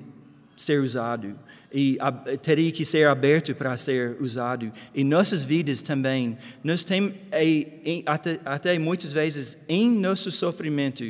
ser 0.55 0.83
usado 0.83 1.35
e 1.73 1.99
teria 2.43 2.73
que 2.73 2.85
ser 2.85 3.07
aberto 3.07 3.55
para 3.55 3.77
ser 3.77 4.17
usado. 4.21 4.73
Em 4.95 5.05
nossas 5.05 5.45
vidas 5.45 5.83
também, 5.83 6.39
nós 6.65 6.85
temos, 6.85 7.13
até, 8.07 8.41
até 8.45 8.79
muitas 8.79 9.13
vezes, 9.13 9.59
em 9.69 9.91
nosso 9.91 10.31
sofrimento, 10.31 11.05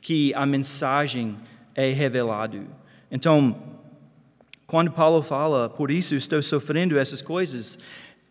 que 0.00 0.34
a 0.34 0.44
mensagem 0.44 1.36
é 1.74 1.92
revelada. 1.92 2.62
Então, 3.10 3.76
quando 4.66 4.90
Paulo 4.90 5.22
fala, 5.22 5.68
por 5.68 5.90
isso 5.90 6.14
estou 6.14 6.42
sofrendo 6.42 6.98
essas 6.98 7.22
coisas, 7.22 7.78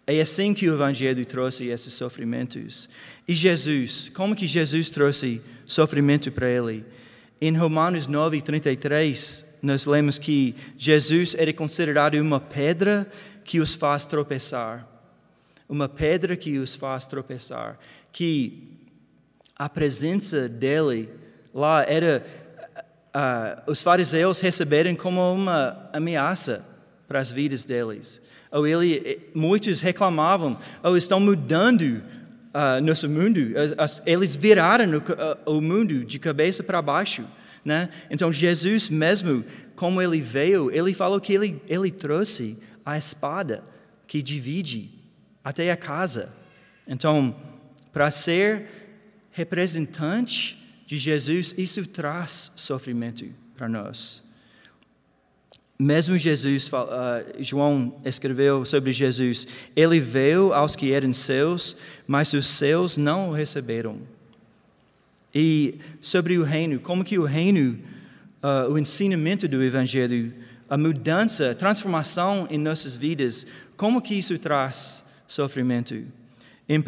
é 0.06 0.22
assim 0.22 0.54
que 0.54 0.70
o 0.70 0.74
Evangelho 0.74 1.26
trouxe 1.26 1.68
esses 1.68 1.94
sofrimentos. 1.94 2.90
E 3.28 3.34
Jesus, 3.34 4.10
como 4.14 4.36
que 4.36 4.48
Jesus 4.48 4.90
trouxe 4.90 5.42
sofrimento 5.66 6.32
para 6.32 6.50
ele? 6.50 6.86
Em 7.42 7.56
Romanos 7.56 8.06
9, 8.08 8.42
33, 8.42 9.45
nós 9.66 9.86
lemos 9.86 10.20
que 10.20 10.56
Jesus 10.78 11.36
era 11.36 11.52
considerado 11.52 12.16
uma 12.16 12.40
pedra 12.40 13.08
que 13.44 13.60
os 13.60 13.74
faz 13.74 14.06
tropeçar. 14.06 14.88
Uma 15.68 15.90
pedra 15.90 16.36
que 16.36 16.60
os 16.60 16.76
faz 16.76 17.08
tropeçar. 17.08 17.80
Que 18.12 18.78
a 19.56 19.68
presença 19.68 20.48
dele 20.48 21.10
lá 21.54 21.84
era. 21.84 22.24
Uh, 23.16 23.72
os 23.72 23.82
fariseus 23.82 24.42
receberam 24.42 24.94
como 24.96 25.34
uma 25.34 25.90
ameaça 25.94 26.64
para 27.08 27.20
as 27.20 27.32
vidas 27.32 27.64
deles. 27.64 28.22
Ou 28.52 28.68
ele, 28.68 29.30
muitos 29.34 29.82
reclamavam, 29.82 30.60
ou 30.84 30.92
oh, 30.92 30.98
estão 30.98 31.20
mudando 31.20 32.04
uh, 32.54 32.82
nosso 32.84 33.10
mundo. 33.10 33.40
Eles 34.06 34.36
viraram 34.36 35.02
o 35.46 35.62
mundo 35.62 36.04
de 36.04 36.20
cabeça 36.20 36.62
para 36.62 36.82
baixo. 36.82 37.26
Né? 37.66 37.90
Então, 38.12 38.32
Jesus 38.32 38.90
mesmo, 38.90 39.44
como 39.76 40.00
ele 40.00 40.22
veio, 40.22 40.70
ele 40.70 40.94
falou 40.94 41.20
que 41.20 41.34
ele, 41.34 41.60
ele 41.68 41.90
trouxe 41.90 42.58
a 42.86 42.96
espada 42.96 43.64
que 44.06 44.22
divide 44.22 44.92
até 45.44 45.72
a 45.72 45.76
casa. 45.76 46.32
Então, 46.88 47.36
para 47.92 48.12
ser 48.12 48.68
representante 49.32 50.64
de 50.86 50.98
Jesus, 50.98 51.56
isso 51.58 51.84
traz 51.88 52.52
sofrimento 52.56 53.26
para 53.58 53.68
nós. 53.68 54.24
Mesmo 55.78 56.18
Jesus, 56.18 56.68
uh, 56.68 56.72
João 57.40 58.00
escreveu 58.06 58.64
sobre 58.64 58.94
Jesus, 58.94 59.46
ele 59.76 60.00
veio 60.00 60.54
aos 60.54 60.76
que 60.76 60.94
eram 60.94 61.12
seus, 61.12 61.76
mas 62.08 62.32
os 62.32 62.46
seus 62.46 62.96
não 62.96 63.30
o 63.30 63.34
receberam. 63.34 64.00
E 65.36 65.80
sobre 66.00 66.38
o 66.38 66.44
reino, 66.44 66.80
como 66.80 67.04
que 67.04 67.20
o 67.20 67.26
reino, 67.26 67.78
uh, 68.42 68.72
o 68.72 68.80
ensinamento 68.80 69.50
do 69.50 69.62
Evangelho, 69.62 70.34
a 70.70 70.78
mudança, 70.78 71.52
a 71.52 71.56
transformação 71.56 72.48
em 72.50 72.58
nossas 72.58 72.96
vidas, 72.96 73.46
como 73.76 74.02
que 74.02 74.16
isso 74.16 74.40
traz 74.40 75.04
sofrimento? 75.28 75.94
Em 76.70 76.80
1 76.80 76.84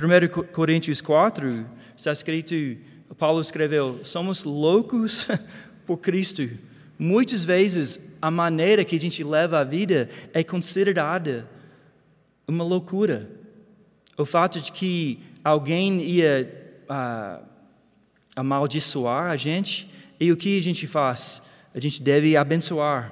Coríntios 0.54 1.02
4, 1.02 1.66
está 1.96 2.14
escrito, 2.14 2.56
Paulo 3.18 3.42
escreveu, 3.42 4.00
somos 4.04 4.46
loucos 4.46 5.28
por 5.86 5.98
Cristo. 5.98 6.50
Muitas 6.98 7.44
vezes 7.44 8.00
a 8.22 8.32
maneira 8.32 8.86
que 8.86 8.96
a 8.96 9.00
gente 9.00 9.26
leva 9.26 9.60
a 9.60 9.64
vida 9.66 10.10
é 10.34 10.42
considerada 10.42 11.46
uma 12.48 12.64
loucura. 12.64 13.30
O 14.18 14.24
fato 14.26 14.62
de 14.62 14.72
que 14.72 15.20
alguém 15.44 16.02
ia 16.02 16.50
uh, 16.90 17.47
amaldiçoar 18.38 19.32
a 19.32 19.36
gente, 19.36 19.90
e 20.20 20.32
o 20.32 20.38
que 20.38 20.58
a 20.58 20.62
gente 20.62 20.86
faz? 20.86 21.42
A 21.74 21.80
gente 21.80 22.02
deve 22.02 22.38
abençoar. 22.38 23.12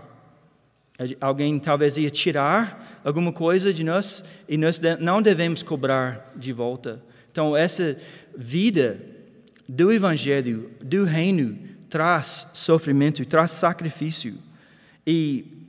Alguém 1.19 1.59
talvez 1.59 1.97
ia 1.97 2.11
tirar 2.11 3.01
alguma 3.03 3.33
coisa 3.33 3.73
de 3.73 3.83
nós 3.83 4.23
e 4.47 4.55
nós 4.55 4.79
não 4.99 5.21
devemos 5.21 5.63
cobrar 5.63 6.31
de 6.35 6.53
volta. 6.53 7.03
Então, 7.31 7.57
essa 7.57 7.97
vida 8.37 9.01
do 9.67 9.91
Evangelho, 9.91 10.71
do 10.81 11.03
Reino, 11.03 11.57
traz 11.89 12.47
sofrimento, 12.53 13.25
traz 13.25 13.51
sacrifício. 13.51 14.35
E 15.05 15.67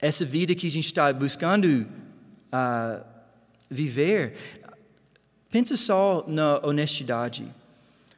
essa 0.00 0.24
vida 0.24 0.54
que 0.54 0.66
a 0.66 0.70
gente 0.70 0.86
está 0.86 1.12
buscando 1.12 1.86
uh, 2.52 3.02
viver, 3.70 4.34
pensa 5.50 5.76
só 5.76 6.24
na 6.26 6.58
honestidade 6.58 7.46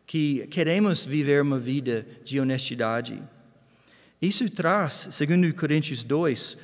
que 0.07 0.47
queremos 0.49 1.05
viver 1.05 1.43
uma 1.43 1.59
vida 1.59 2.07
de 2.23 2.39
honestidade. 2.39 3.23
Isso 4.21 4.49
traz, 4.51 5.09
segundo 5.13 5.53
Coríntios 5.55 6.05
2, 6.05 6.57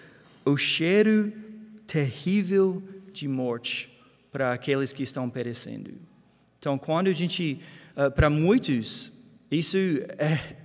o 0.44 0.56
cheiro 0.56 1.32
terrível 1.87 2.82
de 3.12 3.26
morte 3.26 3.90
para 4.30 4.52
aqueles 4.52 4.92
que 4.92 5.02
estão 5.02 5.28
perecendo. 5.28 5.92
Então, 6.59 6.78
quando 6.78 7.09
a 7.09 7.12
gente, 7.12 7.61
uh, 7.97 8.11
para 8.11 8.30
muitos, 8.30 9.12
isso 9.50 9.76
é, 10.18 10.56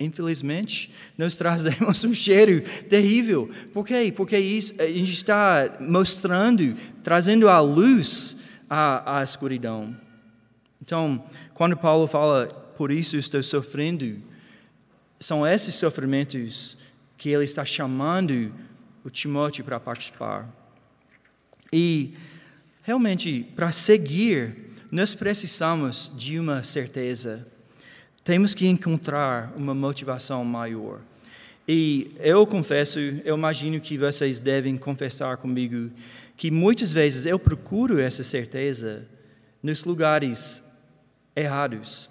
infelizmente, 0.00 0.90
nós 1.16 1.34
trazemos 1.34 2.02
um 2.04 2.12
cheiro 2.12 2.62
terrível. 2.88 3.48
Por 3.72 3.86
quê? 3.86 4.12
Porque 4.14 4.36
isso, 4.36 4.74
a 4.78 4.86
gente 4.86 5.12
está 5.12 5.76
mostrando, 5.80 6.74
trazendo 7.04 7.48
à 7.48 7.60
luz 7.60 8.36
a, 8.68 9.18
a 9.18 9.22
escuridão. 9.22 9.96
Então, 10.80 11.24
quando 11.62 11.76
Paulo 11.76 12.08
fala, 12.08 12.48
por 12.76 12.90
isso 12.90 13.16
estou 13.16 13.40
sofrendo, 13.40 14.16
são 15.20 15.46
esses 15.46 15.76
sofrimentos 15.76 16.76
que 17.16 17.30
ele 17.30 17.44
está 17.44 17.64
chamando 17.64 18.52
o 19.04 19.08
Timóteo 19.08 19.64
para 19.64 19.78
participar. 19.78 20.52
E 21.72 22.14
realmente, 22.82 23.46
para 23.54 23.70
seguir, 23.70 24.72
nós 24.90 25.14
precisamos 25.14 26.10
de 26.16 26.36
uma 26.36 26.64
certeza. 26.64 27.46
Temos 28.24 28.54
que 28.54 28.66
encontrar 28.66 29.52
uma 29.56 29.72
motivação 29.72 30.44
maior. 30.44 30.98
E 31.68 32.10
eu 32.18 32.44
confesso, 32.44 32.98
eu 32.98 33.36
imagino 33.36 33.80
que 33.80 33.96
vocês 33.96 34.40
devem 34.40 34.76
confessar 34.76 35.36
comigo 35.36 35.92
que 36.36 36.50
muitas 36.50 36.92
vezes 36.92 37.24
eu 37.24 37.38
procuro 37.38 38.00
essa 38.00 38.24
certeza 38.24 39.06
nos 39.62 39.84
lugares 39.84 40.60
errados. 41.34 42.08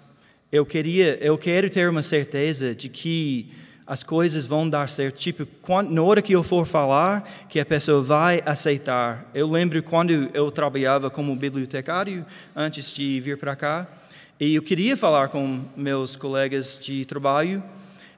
Eu 0.50 0.66
queria, 0.66 1.16
eu 1.24 1.38
quero 1.38 1.70
ter 1.70 1.88
uma 1.88 2.02
certeza 2.02 2.74
de 2.74 2.88
que 2.88 3.50
as 3.86 4.02
coisas 4.02 4.46
vão 4.46 4.68
dar 4.68 4.88
certo. 4.88 5.18
Tipo, 5.18 5.46
quando, 5.60 5.90
na 5.90 6.02
hora 6.02 6.22
que 6.22 6.32
eu 6.32 6.42
for 6.42 6.64
falar, 6.64 7.46
que 7.48 7.58
a 7.58 7.64
pessoa 7.64 8.00
vai 8.00 8.42
aceitar. 8.46 9.28
Eu 9.34 9.50
lembro 9.50 9.82
quando 9.82 10.30
eu 10.32 10.50
trabalhava 10.50 11.10
como 11.10 11.34
bibliotecário 11.34 12.24
antes 12.54 12.92
de 12.92 13.20
vir 13.20 13.38
para 13.38 13.56
cá, 13.56 13.86
e 14.38 14.54
eu 14.54 14.62
queria 14.62 14.96
falar 14.96 15.28
com 15.28 15.64
meus 15.76 16.16
colegas 16.16 16.78
de 16.82 17.04
trabalho, 17.04 17.62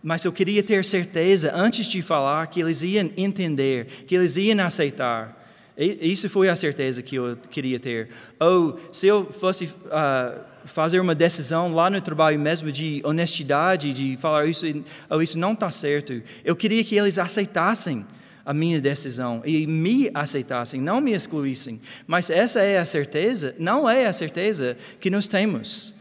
mas 0.02 0.24
eu 0.24 0.32
queria 0.32 0.62
ter 0.62 0.84
certeza 0.84 1.52
antes 1.54 1.86
de 1.86 2.02
falar 2.02 2.46
que 2.46 2.60
eles 2.60 2.82
iam 2.82 3.10
entender, 3.16 3.86
que 4.06 4.14
eles 4.14 4.36
iam 4.36 4.64
aceitar. 4.64 5.42
Isso 5.76 6.28
foi 6.28 6.48
a 6.48 6.54
certeza 6.54 7.02
que 7.02 7.16
eu 7.16 7.36
queria 7.50 7.80
ter. 7.80 8.10
Ou 8.38 8.78
se 8.92 9.06
eu 9.06 9.26
fosse 9.32 9.64
uh, 9.64 10.40
fazer 10.64 11.00
uma 11.00 11.14
decisão 11.14 11.68
lá 11.68 11.90
no 11.90 12.00
trabalho 12.00 12.38
mesmo 12.38 12.72
de 12.72 13.00
honestidade, 13.04 13.92
de 13.92 14.16
falar 14.16 14.46
isso, 14.46 14.66
ou 15.10 15.22
isso 15.22 15.38
não 15.38 15.52
está 15.52 15.70
certo, 15.70 16.22
eu 16.44 16.56
queria 16.56 16.82
que 16.82 16.96
eles 16.96 17.18
aceitassem 17.18 18.04
a 18.44 18.52
minha 18.52 18.80
decisão 18.80 19.42
e 19.44 19.66
me 19.66 20.10
aceitassem, 20.12 20.80
não 20.80 21.00
me 21.00 21.12
excluíssem. 21.12 21.80
Mas 22.06 22.28
essa 22.28 22.60
é 22.60 22.78
a 22.78 22.86
certeza, 22.86 23.54
não 23.58 23.88
é 23.88 24.06
a 24.06 24.12
certeza 24.12 24.76
que 25.00 25.10
nós 25.10 25.26
temos. 25.26 25.94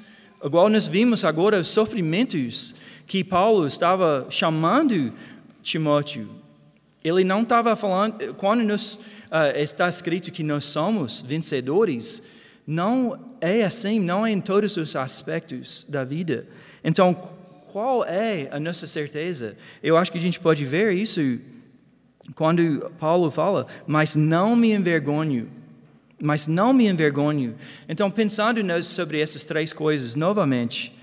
Igual 0.44 0.70
nós 0.70 0.88
vimos 0.88 1.24
agora 1.24 1.60
os 1.60 1.70
sofrimentos 1.70 2.76
que 3.08 3.24
Paulo 3.24 3.66
estava 3.66 4.28
chamando 4.30 5.14
Timóteo. 5.62 6.30
Ele 7.02 7.24
não 7.24 7.44
estava 7.44 7.76
falando, 7.76 8.34
quando 8.36 8.64
nos 8.64 8.96
uh, 8.96 9.56
está 9.56 9.88
escrito 9.88 10.32
que 10.32 10.44
nós 10.44 10.66
somos 10.66 11.22
vencedores, 11.22 12.22
não 12.66 13.36
é 13.42 13.64
assim, 13.64 14.00
não 14.00 14.26
é 14.26 14.32
em 14.32 14.40
todos 14.40 14.78
os 14.78 14.96
aspectos 14.96 15.86
da 15.90 16.04
vida. 16.04 16.48
Então, 16.84 17.14
qual 17.72 18.06
é 18.06 18.48
a 18.52 18.60
nossa 18.60 18.88
certeza? 18.88 19.58
Eu 19.82 19.98
acho 19.98 20.12
que 20.12 20.18
a 20.18 20.22
gente 20.22 20.40
pode 20.40 20.64
ver 20.64 20.94
isso 20.94 21.40
quando 22.36 22.92
Paulo 23.00 23.30
fala, 23.30 23.68
mas 23.86 24.16
não 24.16 24.56
me 24.56 24.72
envergonho, 24.72 25.50
mas 26.22 26.48
não 26.48 26.72
me 26.72 26.88
envergonho. 26.88 27.56
Então, 27.90 28.10
pensando 28.10 28.62
sobre 28.84 29.20
essas 29.20 29.44
três 29.44 29.74
coisas 29.74 30.16
novamente, 30.16 30.96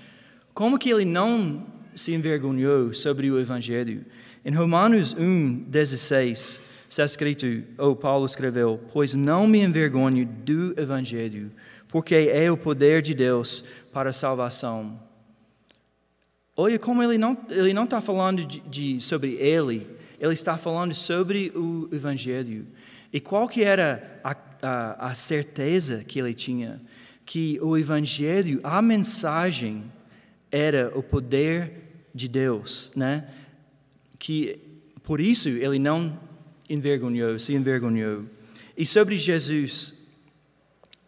como 0.53 0.79
que 0.79 0.89
ele 0.89 1.05
não 1.05 1.65
se 1.95 2.13
envergonhou 2.13 2.93
sobre 2.93 3.29
o 3.29 3.39
Evangelho? 3.39 4.05
Em 4.43 4.51
Romanos 4.51 5.13
1, 5.13 5.65
16, 5.67 6.59
está 6.91 7.05
escrito, 7.05 7.45
ou 7.77 7.95
Paulo 7.95 8.25
escreveu, 8.25 8.77
pois 8.91 9.13
não 9.13 9.47
me 9.47 9.61
envergonho 9.61 10.25
do 10.25 10.77
Evangelho, 10.77 11.49
porque 11.87 12.13
é 12.13 12.51
o 12.51 12.57
poder 12.57 13.01
de 13.01 13.13
Deus 13.13 13.63
para 13.93 14.09
a 14.09 14.13
salvação. 14.13 14.99
Olha 16.55 16.77
como 16.77 17.01
ele 17.01 17.17
não 17.17 17.37
ele 17.49 17.73
não 17.73 17.85
está 17.85 18.01
falando 18.01 18.43
de, 18.43 18.59
de, 18.59 18.99
sobre 18.99 19.35
ele, 19.35 19.87
ele 20.19 20.33
está 20.33 20.57
falando 20.57 20.93
sobre 20.93 21.49
o 21.55 21.87
Evangelho. 21.93 22.67
E 23.13 23.21
qual 23.21 23.47
que 23.47 23.63
era 23.63 24.19
a, 24.21 24.35
a, 24.61 25.11
a 25.11 25.15
certeza 25.15 26.03
que 26.05 26.19
ele 26.19 26.33
tinha? 26.33 26.81
Que 27.25 27.57
o 27.61 27.77
Evangelho, 27.77 28.59
a 28.63 28.81
mensagem, 28.81 29.89
era 30.51 30.91
o 30.93 31.01
poder 31.01 31.71
de 32.13 32.27
Deus, 32.27 32.91
né? 32.97 33.29
Que 34.19 34.59
por 35.03 35.21
isso 35.21 35.47
ele 35.47 35.79
não 35.79 36.19
envergonhou, 36.73 37.37
se 37.37 37.53
envergonhou. 37.53 38.25
E 38.77 38.85
sobre 38.85 39.17
Jesus, 39.17 39.93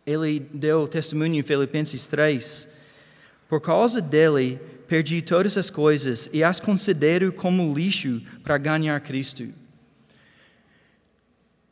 ele 0.06 0.40
deu 0.54 0.88
testemunho 0.88 1.36
em 1.36 1.44
Filipenses 1.44 2.06
3. 2.06 2.68
Por 3.48 3.62
causa 3.62 4.02
dele, 4.02 4.60
perdi 4.88 5.22
todas 5.22 5.58
as 5.58 5.70
coisas 5.70 6.30
e 6.34 6.44
as 6.44 6.60
considero 6.60 7.32
como 7.32 7.74
lixo 7.74 8.22
para 8.44 8.58
ganhar 8.58 9.00
Cristo. 9.02 9.48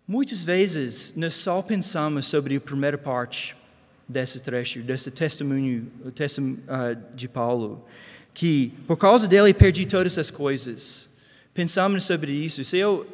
Muitas 0.08 0.44
vezes 0.44 1.14
nós 1.16 1.36
só 1.36 1.62
pensamos 1.62 2.26
sobre 2.26 2.56
a 2.56 2.62
primeira 2.62 2.98
parte 2.98 3.56
desse 4.08 4.40
trecho, 4.40 4.82
desse 4.82 5.10
testemunho, 5.12 5.92
uh, 6.04 7.16
de 7.16 7.28
Paulo, 7.28 7.86
que 8.34 8.74
por 8.88 8.98
causa 8.98 9.28
dele 9.28 9.54
perdi 9.54 9.86
todas 9.86 10.18
as 10.18 10.30
coisas. 10.30 11.11
Pensamos 11.54 12.04
sobre 12.04 12.32
isso. 12.32 12.64
Se 12.64 12.78
eu, 12.78 13.06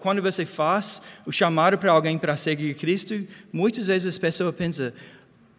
quando 0.00 0.20
você 0.20 0.44
faz 0.44 1.00
o 1.24 1.30
chamado 1.30 1.78
para 1.78 1.92
alguém 1.92 2.18
para 2.18 2.36
seguir 2.36 2.74
Cristo, 2.74 3.26
muitas 3.52 3.86
vezes 3.86 4.16
a 4.16 4.20
pessoa 4.20 4.52
pensa: 4.52 4.92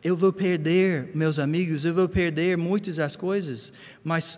eu 0.04 0.16
vou 0.16 0.34
perder 0.34 1.10
meus 1.16 1.40
amigos, 1.40 1.86
eu 1.86 1.94
vou 1.94 2.10
perder 2.10 2.58
muitas 2.58 2.98
das 2.98 3.16
coisas. 3.16 3.72
Mas 4.04 4.38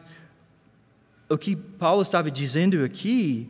o 1.27 1.37
que 1.37 1.55
Paulo 1.55 2.03
estava 2.03 2.29
dizendo 2.29 2.83
aqui 2.83 3.49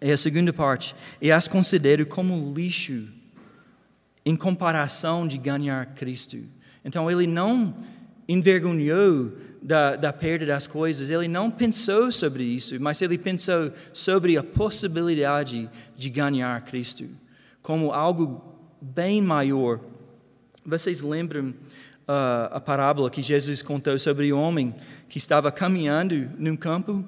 é 0.00 0.12
a 0.12 0.16
segunda 0.16 0.52
parte: 0.52 0.96
e 1.20 1.30
as 1.30 1.46
considero 1.46 2.06
como 2.06 2.54
lixo 2.54 3.08
em 4.24 4.36
comparação 4.36 5.28
de 5.28 5.36
ganhar 5.36 5.86
Cristo. 5.94 6.38
Então 6.84 7.10
ele 7.10 7.26
não 7.26 7.74
envergonhou 8.28 9.32
da, 9.62 9.96
da 9.96 10.12
perda 10.12 10.46
das 10.46 10.66
coisas, 10.66 11.08
ele 11.08 11.26
não 11.26 11.50
pensou 11.50 12.12
sobre 12.12 12.44
isso, 12.44 12.78
mas 12.78 13.00
ele 13.00 13.16
pensou 13.16 13.72
sobre 13.92 14.36
a 14.36 14.42
possibilidade 14.42 15.68
de 15.96 16.10
ganhar 16.10 16.60
Cristo 16.62 17.08
como 17.62 17.92
algo 17.92 18.42
bem 18.80 19.20
maior. 19.20 19.80
Vocês 20.64 21.00
lembram 21.00 21.50
uh, 21.50 22.48
a 22.50 22.60
parábola 22.60 23.10
que 23.10 23.20
Jesus 23.20 23.62
contou 23.62 23.98
sobre 23.98 24.32
o 24.32 24.38
homem 24.38 24.74
que 25.08 25.18
estava 25.18 25.52
caminhando 25.52 26.30
num 26.38 26.56
campo 26.56 27.04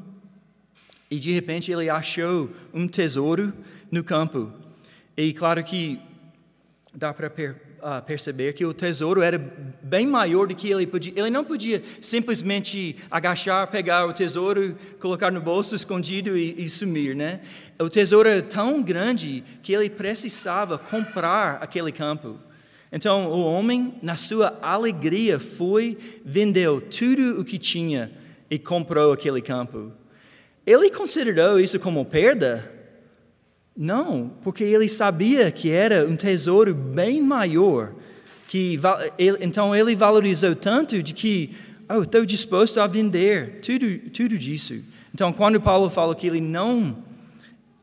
e 1.11 1.19
de 1.19 1.33
repente 1.33 1.73
ele 1.73 1.89
achou 1.89 2.51
um 2.73 2.87
tesouro 2.87 3.53
no 3.91 4.05
campo. 4.05 4.53
E 5.17 5.33
claro 5.33 5.63
que 5.65 6.01
dá 6.95 7.13
para 7.13 7.31
uh, 7.83 8.03
perceber 8.05 8.53
que 8.53 8.65
o 8.65 8.73
tesouro 8.73 9.23
era 9.23 9.39
bem 9.83 10.07
maior 10.07 10.47
do 10.47 10.55
que 10.55 10.71
ele 10.71 10.87
podia. 10.87 11.13
Ele 11.17 11.31
não 11.31 11.45
podia 11.45 11.83
simplesmente 12.01 12.97
agachar, 13.11 13.71
pegar 13.71 14.07
o 14.07 14.13
tesouro, 14.13 14.77
colocar 14.99 15.31
no 15.31 15.41
bolso 15.41 15.75
escondido 15.75 16.37
e, 16.37 16.65
e 16.65 16.69
sumir, 16.71 17.15
né? 17.15 17.41
O 17.79 17.89
tesouro 17.89 18.29
era 18.29 18.43
tão 18.43 18.83
grande 18.83 19.43
que 19.63 19.73
ele 19.73 19.91
precisava 19.91 20.79
comprar 20.79 21.59
aquele 21.63 21.93
campo. 21.93 22.39
Então 22.93 23.31
o 23.31 23.45
homem, 23.45 23.95
na 24.03 24.17
sua 24.17 24.59
alegria, 24.61 25.39
foi, 25.39 25.97
vendeu 26.25 26.81
tudo 26.81 27.41
o 27.41 27.45
que 27.45 27.59
tinha 27.59 28.11
e 28.51 28.59
comprou 28.59 29.13
aquele 29.13 29.41
campo. 29.41 29.93
Ele 30.67 30.91
considerou 30.91 31.59
isso 31.59 31.79
como 31.79 32.05
perda? 32.05 32.80
Não, 33.77 34.33
porque 34.43 34.65
ele 34.65 34.89
sabia 34.89 35.51
que 35.51 35.71
era 35.71 36.07
um 36.07 36.17
tesouro 36.17 36.75
bem 36.75 37.23
maior. 37.23 37.93
Que, 38.49 38.79
então 39.41 39.75
ele 39.75 39.95
valorizou 39.95 40.57
tanto 40.57 41.03
de 41.03 41.15
que 41.15 41.55
oh, 41.89 42.03
estou 42.03 42.25
disposto 42.25 42.81
a 42.81 42.87
vender 42.87 43.61
tudo, 43.61 43.99
tudo 44.11 44.39
disso. 44.39 44.83
Então, 45.15 45.33
quando 45.33 45.61
Paulo 45.61 45.91
fala 45.91 46.15
que 46.15 46.27
ele 46.27 46.41
não, 46.41 46.93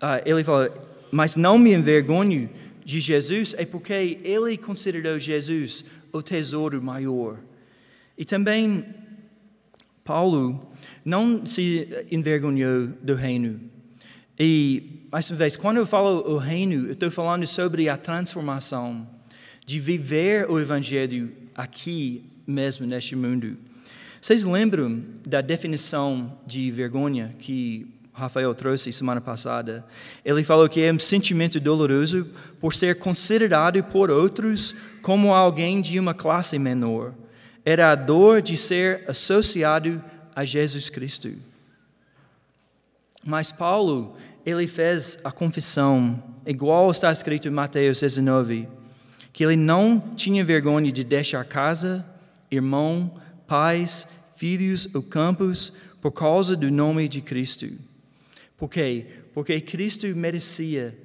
uh, 0.01 0.21
ele 0.25 0.43
fala, 0.43 0.73
mas 1.11 1.35
não 1.35 1.57
me 1.57 1.73
envergonho 1.73 2.49
de 2.83 2.99
Jesus, 2.99 3.53
é 3.57 3.65
porque 3.65 4.19
ele 4.23 4.57
considerou 4.57 5.19
Jesus 5.19 5.83
o 6.11 6.21
tesouro 6.21 6.81
maior. 6.81 7.37
E 8.17 8.23
também 8.23 8.85
Paulo 10.03 10.71
não 11.03 11.45
se 11.45 11.87
envergonhou 12.09 12.87
do 13.01 13.13
reino. 13.13 13.59
E 14.39 14.96
mais 15.09 15.29
uma 15.29 15.37
vez, 15.37 15.55
quando 15.55 15.77
eu 15.77 15.85
falo 15.85 16.29
o 16.29 16.37
reino, 16.37 16.87
eu 16.87 16.91
estou 16.91 17.09
falando 17.09 17.47
sobre 17.47 17.87
a 17.87 17.95
transformação 17.95 19.07
de 19.65 19.79
viver 19.79 20.49
o 20.49 20.59
Evangelho 20.59 21.31
aqui 21.55 22.25
mesmo 22.45 22.85
neste 22.85 23.15
mundo. 23.15 23.57
Vocês 24.19 24.43
lembram 24.43 25.01
da 25.25 25.39
definição 25.39 26.37
de 26.45 26.69
vergonha 26.71 27.33
que 27.39 27.87
Rafael 28.11 28.53
trouxe 28.53 28.91
semana 28.91 29.21
passada? 29.21 29.85
Ele 30.25 30.43
falou 30.43 30.67
que 30.67 30.81
é 30.81 30.91
um 30.91 30.99
sentimento 30.99 31.57
doloroso 31.57 32.27
por 32.59 32.73
ser 32.73 32.97
considerado 32.97 33.81
por 33.85 34.11
outros 34.11 34.75
como 35.01 35.33
alguém 35.33 35.79
de 35.79 35.97
uma 35.99 36.13
classe 36.13 36.59
menor. 36.59 37.13
Era 37.63 37.91
a 37.91 37.95
dor 37.95 38.41
de 38.41 38.57
ser 38.57 39.05
associado 39.09 40.03
a 40.35 40.43
Jesus 40.43 40.89
Cristo. 40.89 41.31
Mas 43.27 43.51
Paulo, 43.51 44.15
ele 44.47 44.65
fez 44.65 45.19
a 45.25 45.29
confissão, 45.29 46.23
igual 46.45 46.89
está 46.89 47.11
escrito 47.11 47.49
em 47.49 47.51
Mateus 47.51 47.99
19, 47.99 48.65
que 49.33 49.43
ele 49.43 49.57
não 49.57 49.99
tinha 50.15 50.45
vergonha 50.45 50.89
de 50.89 51.03
deixar 51.03 51.43
casa, 51.43 52.05
irmão, 52.49 53.19
pais, 53.45 54.07
filhos 54.37 54.87
ou 54.93 55.03
campos 55.03 55.73
por 55.99 56.11
causa 56.11 56.55
do 56.55 56.71
nome 56.71 57.09
de 57.09 57.19
Cristo. 57.19 57.67
Por 58.55 58.69
quê? 58.69 59.07
Porque 59.33 59.59
Cristo 59.59 60.07
merecia 60.15 60.97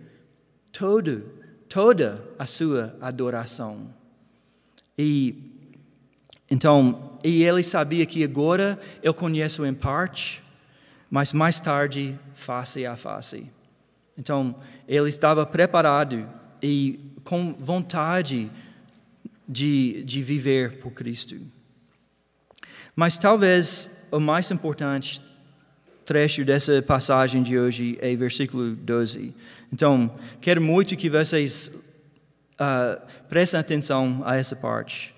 todo, 0.70 1.24
toda 1.68 2.24
a 2.38 2.46
sua 2.46 2.96
adoração. 3.00 3.92
E 4.96 5.48
então, 6.48 7.18
e 7.24 7.42
ele 7.42 7.64
sabia 7.64 8.06
que 8.06 8.22
agora 8.22 8.78
eu 9.02 9.12
conheço 9.12 9.66
em 9.66 9.74
parte, 9.74 10.41
mas 11.12 11.30
mais 11.34 11.60
tarde, 11.60 12.18
face 12.32 12.86
a 12.86 12.96
face. 12.96 13.46
Então, 14.16 14.56
ele 14.88 15.10
estava 15.10 15.44
preparado 15.44 16.26
e 16.62 16.98
com 17.22 17.52
vontade 17.52 18.50
de, 19.46 20.02
de 20.04 20.22
viver 20.22 20.78
por 20.78 20.90
Cristo. 20.92 21.36
Mas 22.96 23.18
talvez 23.18 23.90
o 24.10 24.18
mais 24.18 24.50
importante 24.50 25.22
trecho 26.06 26.46
dessa 26.46 26.80
passagem 26.80 27.42
de 27.42 27.58
hoje 27.58 27.98
é 28.00 28.16
versículo 28.16 28.74
12. 28.74 29.34
Então, 29.70 30.16
quero 30.40 30.62
muito 30.62 30.96
que 30.96 31.10
vocês 31.10 31.70
uh, 32.54 32.98
prestem 33.28 33.60
atenção 33.60 34.22
a 34.24 34.36
essa 34.36 34.56
parte. 34.56 35.14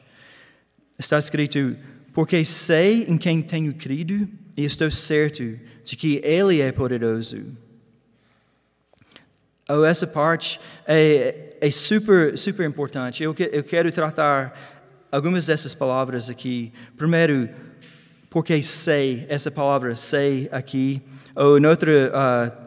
Está 0.99 1.21
escrito: 1.21 1.77
Porque 2.13 2.45
sei 2.45 3.05
em 3.05 3.17
quem 3.17 3.41
tenho 3.41 3.73
crido 3.75 4.29
e 4.57 4.65
estou 4.65 4.91
certo 4.91 5.59
de 5.85 5.97
que 5.97 6.21
Ele 6.25 6.61
é 6.61 6.71
poderoso. 6.73 7.45
Oh, 9.69 9.85
essa 9.85 10.07
parte 10.07 10.61
é, 10.87 11.57
é 11.61 11.71
super, 11.71 12.37
super 12.37 12.67
importante. 12.67 13.23
Eu, 13.23 13.33
que, 13.33 13.49
eu 13.53 13.65
quero 13.65 13.91
tratar 13.91 14.55
algumas 15.11 15.47
dessas 15.47 15.75
palavras 15.75 16.29
aqui. 16.29 16.73
Primeiro, 16.97 17.49
porque 18.29 18.61
sei, 18.63 19.25
essa 19.29 19.51
palavra 19.51 19.95
sei 19.97 20.49
aqui, 20.53 21.01
ou 21.35 21.57
em 21.57 21.65
outra 21.65 22.11
uh, 22.11 22.65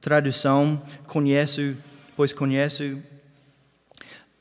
tradução, 0.00 0.80
conheço, 1.06 1.76
pois 2.16 2.32
conheço. 2.32 3.02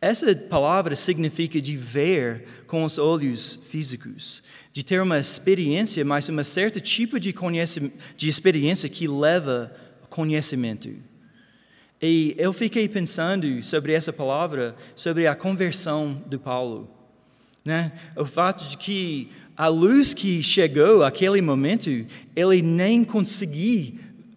Essa 0.03 0.35
palavra 0.35 0.97
significa 0.97 1.61
de 1.61 1.77
ver 1.77 2.43
com 2.67 2.83
os 2.83 2.97
olhos 2.97 3.57
físicos, 3.69 4.43
de 4.73 4.83
ter 4.83 5.01
uma 5.01 5.17
experiência, 5.17 6.03
mas 6.03 6.27
um 6.27 6.43
certo 6.43 6.81
tipo 6.81 7.17
de, 7.17 7.33
de 8.17 8.27
experiência 8.27 8.89
que 8.89 9.07
leva 9.07 9.73
conhecimento. 10.09 10.89
E 12.01 12.35
eu 12.37 12.51
fiquei 12.51 12.89
pensando 12.89 13.63
sobre 13.63 13.93
essa 13.93 14.11
palavra, 14.11 14.75
sobre 14.93 15.25
a 15.25 15.33
conversão 15.35 16.21
de 16.27 16.37
Paulo. 16.37 16.89
Né? 17.63 17.93
O 18.17 18.25
fato 18.25 18.67
de 18.67 18.75
que 18.75 19.29
a 19.55 19.69
luz 19.69 20.13
que 20.13 20.43
chegou 20.43 21.01
aquele 21.01 21.39
momento, 21.41 21.89
ele 22.35 22.61
nem 22.61 23.05
conseguia, 23.05 23.93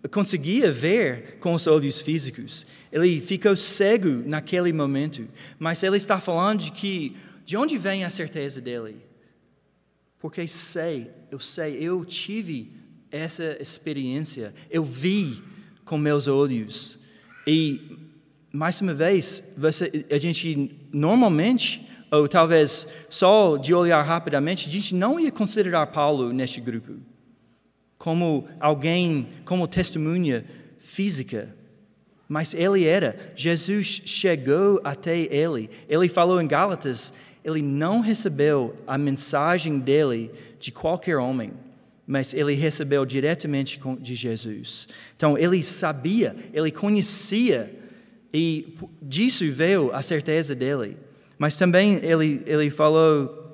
conseguia 0.08 0.70
ver 0.70 1.38
com 1.38 1.54
os 1.54 1.66
olhos 1.66 2.00
físicos. 2.00 2.66
Ele 2.92 3.20
ficou 3.20 3.56
cego 3.56 4.22
naquele 4.26 4.72
momento. 4.72 5.26
Mas 5.58 5.82
ele 5.82 5.96
está 5.96 6.20
falando 6.20 6.64
de 6.64 6.72
que 6.72 7.16
de 7.44 7.56
onde 7.56 7.78
vem 7.78 8.04
a 8.04 8.10
certeza 8.10 8.60
dele? 8.60 8.96
Porque 10.18 10.46
sei, 10.48 11.10
eu 11.30 11.38
sei, 11.38 11.76
eu 11.80 12.04
tive 12.04 12.72
essa 13.10 13.56
experiência, 13.60 14.52
eu 14.70 14.84
vi 14.84 15.42
com 15.84 15.96
meus 15.96 16.26
olhos. 16.26 16.98
E 17.46 17.96
mais 18.52 18.80
uma 18.80 18.94
vez, 18.94 19.42
você, 19.56 20.04
a 20.10 20.18
gente 20.18 20.88
normalmente 20.92 21.86
ou 22.10 22.28
talvez 22.28 22.86
só 23.10 23.56
de 23.56 23.74
olhar 23.74 24.00
rapidamente, 24.02 24.68
a 24.68 24.72
gente 24.72 24.94
não 24.94 25.18
ia 25.18 25.30
considerar 25.32 25.86
Paulo 25.88 26.32
neste 26.32 26.60
grupo 26.60 26.94
como 27.98 28.48
alguém, 28.60 29.28
como 29.44 29.66
testemunha 29.66 30.44
física. 30.78 31.54
Mas 32.28 32.54
ele 32.54 32.84
era. 32.84 33.32
Jesus 33.36 34.02
chegou 34.04 34.80
até 34.82 35.18
ele. 35.18 35.70
Ele 35.88 36.08
falou 36.08 36.40
em 36.40 36.46
Gálatas, 36.46 37.12
ele 37.44 37.62
não 37.62 38.00
recebeu 38.00 38.76
a 38.86 38.98
mensagem 38.98 39.78
dele 39.78 40.30
de 40.58 40.72
qualquer 40.72 41.16
homem, 41.16 41.52
mas 42.06 42.34
ele 42.34 42.54
recebeu 42.54 43.06
diretamente 43.06 43.80
de 44.00 44.14
Jesus. 44.16 44.88
Então 45.16 45.38
ele 45.38 45.62
sabia, 45.62 46.34
ele 46.52 46.72
conhecia 46.72 47.72
e 48.34 48.74
disso 49.00 49.50
veio 49.52 49.94
a 49.94 50.02
certeza 50.02 50.54
dele. 50.54 50.96
Mas 51.38 51.56
também 51.56 52.00
ele, 52.02 52.42
ele 52.46 52.68
falou 52.70 53.44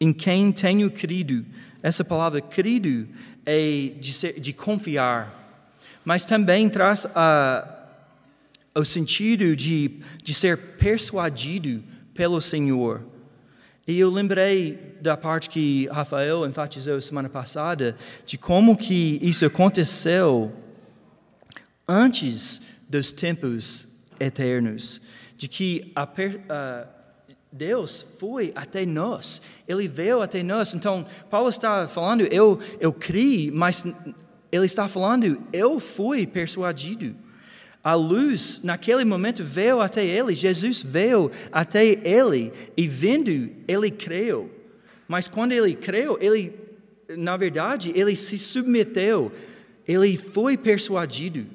em 0.00 0.12
quem 0.12 0.52
tenho 0.52 0.90
crido. 0.90 1.44
Essa 1.82 2.04
palavra 2.04 2.40
crido 2.40 3.08
é 3.44 3.92
de, 3.98 4.40
de 4.40 4.52
confiar, 4.52 5.66
mas 6.04 6.24
também 6.24 6.68
traz 6.68 7.06
a, 7.14 7.66
o 8.74 8.84
sentido 8.84 9.54
de, 9.54 10.00
de 10.22 10.34
ser 10.34 10.56
persuadido 10.76 11.82
pelo 12.14 12.40
Senhor. 12.40 13.02
E 13.86 13.98
eu 13.98 14.10
lembrei 14.10 14.96
da 15.00 15.16
parte 15.16 15.48
que 15.48 15.86
Rafael 15.88 16.46
enfatizou 16.46 17.00
semana 17.00 17.28
passada, 17.28 17.96
de 18.26 18.36
como 18.36 18.76
que 18.76 19.18
isso 19.22 19.46
aconteceu 19.46 20.52
antes 21.86 22.60
dos 22.88 23.12
tempos 23.12 23.88
eternos 24.20 25.00
de 25.38 25.46
que 25.46 25.92
a, 25.94 26.02
uh, 26.02 26.88
Deus 27.50 28.04
foi 28.18 28.52
até 28.54 28.84
nós, 28.84 29.40
Ele 29.66 29.88
veio 29.88 30.20
até 30.20 30.42
nós. 30.42 30.74
Então, 30.74 31.06
Paulo 31.30 31.48
está 31.48 31.88
falando, 31.88 32.22
eu, 32.22 32.58
eu 32.78 32.92
criei, 32.92 33.50
mas 33.50 33.84
ele 34.50 34.66
está 34.66 34.88
falando, 34.88 35.42
eu 35.52 35.78
fui 35.78 36.26
persuadido. 36.26 37.14
A 37.82 37.94
luz, 37.94 38.60
naquele 38.62 39.04
momento, 39.04 39.44
veio 39.44 39.80
até 39.80 40.04
ele, 40.04 40.34
Jesus 40.34 40.82
veio 40.82 41.30
até 41.52 41.84
ele, 41.86 42.52
e 42.76 42.88
vendo, 42.88 43.50
ele 43.66 43.90
creu. 43.90 44.50
Mas 45.06 45.28
quando 45.28 45.52
ele 45.52 45.74
creu, 45.74 46.18
ele, 46.20 46.52
na 47.08 47.36
verdade, 47.36 47.92
ele 47.94 48.16
se 48.16 48.38
submeteu, 48.38 49.32
ele 49.86 50.16
foi 50.16 50.56
persuadido, 50.56 51.46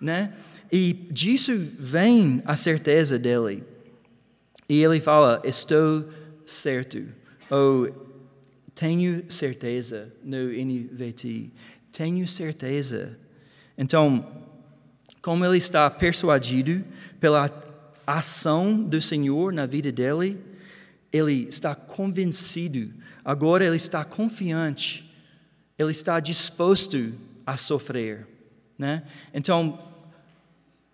né? 0.00 0.32
E 0.70 0.94
disso 1.10 1.52
vem 1.78 2.42
a 2.46 2.56
certeza 2.56 3.18
dele. 3.18 3.62
E 4.72 4.82
ele 4.82 4.98
fala: 5.00 5.42
Estou 5.44 6.08
certo. 6.46 7.06
Ou 7.50 7.90
tenho 8.74 9.30
certeza 9.30 10.10
no 10.24 10.48
NVT. 10.48 11.50
Tenho 11.92 12.26
certeza. 12.26 13.18
Então, 13.76 14.26
como 15.20 15.44
ele 15.44 15.58
está 15.58 15.90
persuadido 15.90 16.82
pela 17.20 17.50
ação 18.06 18.80
do 18.80 18.98
Senhor 18.98 19.52
na 19.52 19.66
vida 19.66 19.92
dele, 19.92 20.40
ele 21.12 21.46
está 21.50 21.74
convencido. 21.74 22.94
Agora 23.22 23.66
ele 23.66 23.76
está 23.76 24.06
confiante. 24.06 25.06
Ele 25.78 25.90
está 25.90 26.18
disposto 26.18 27.12
a 27.44 27.58
sofrer. 27.58 28.26
Né? 28.78 29.02
Então, 29.34 29.78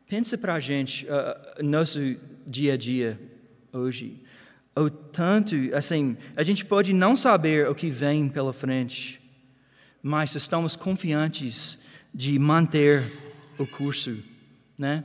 Pensa 0.09 0.39
para 0.39 0.55
a 0.55 0.61
gente, 0.61 1.07
uh, 1.07 1.63
nosso 1.63 2.17
dia 2.47 2.73
a 2.73 2.77
dia 2.79 3.21
hoje. 3.73 4.23
O 4.77 4.89
tanto, 4.89 5.55
assim, 5.75 6.17
a 6.37 6.43
gente 6.43 6.65
pode 6.65 6.93
não 6.93 7.17
saber 7.17 7.69
o 7.69 7.75
que 7.75 7.91
vem 7.91 8.29
pela 8.29 8.53
frente, 8.53 9.21
mas 10.03 10.35
estamos 10.35 10.77
confiantes 10.77 11.79
de 12.15 12.39
manter 12.39 13.13
o 13.59 13.67
curso, 13.67 14.23
né? 14.79 15.05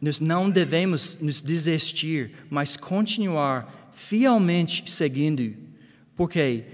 Nós 0.00 0.20
não 0.20 0.48
devemos 0.48 1.18
nos 1.20 1.42
desistir, 1.42 2.32
mas 2.48 2.76
continuar 2.76 3.90
fielmente 3.92 4.88
seguindo. 4.88 5.56
Por 6.14 6.30
quê? 6.30 6.64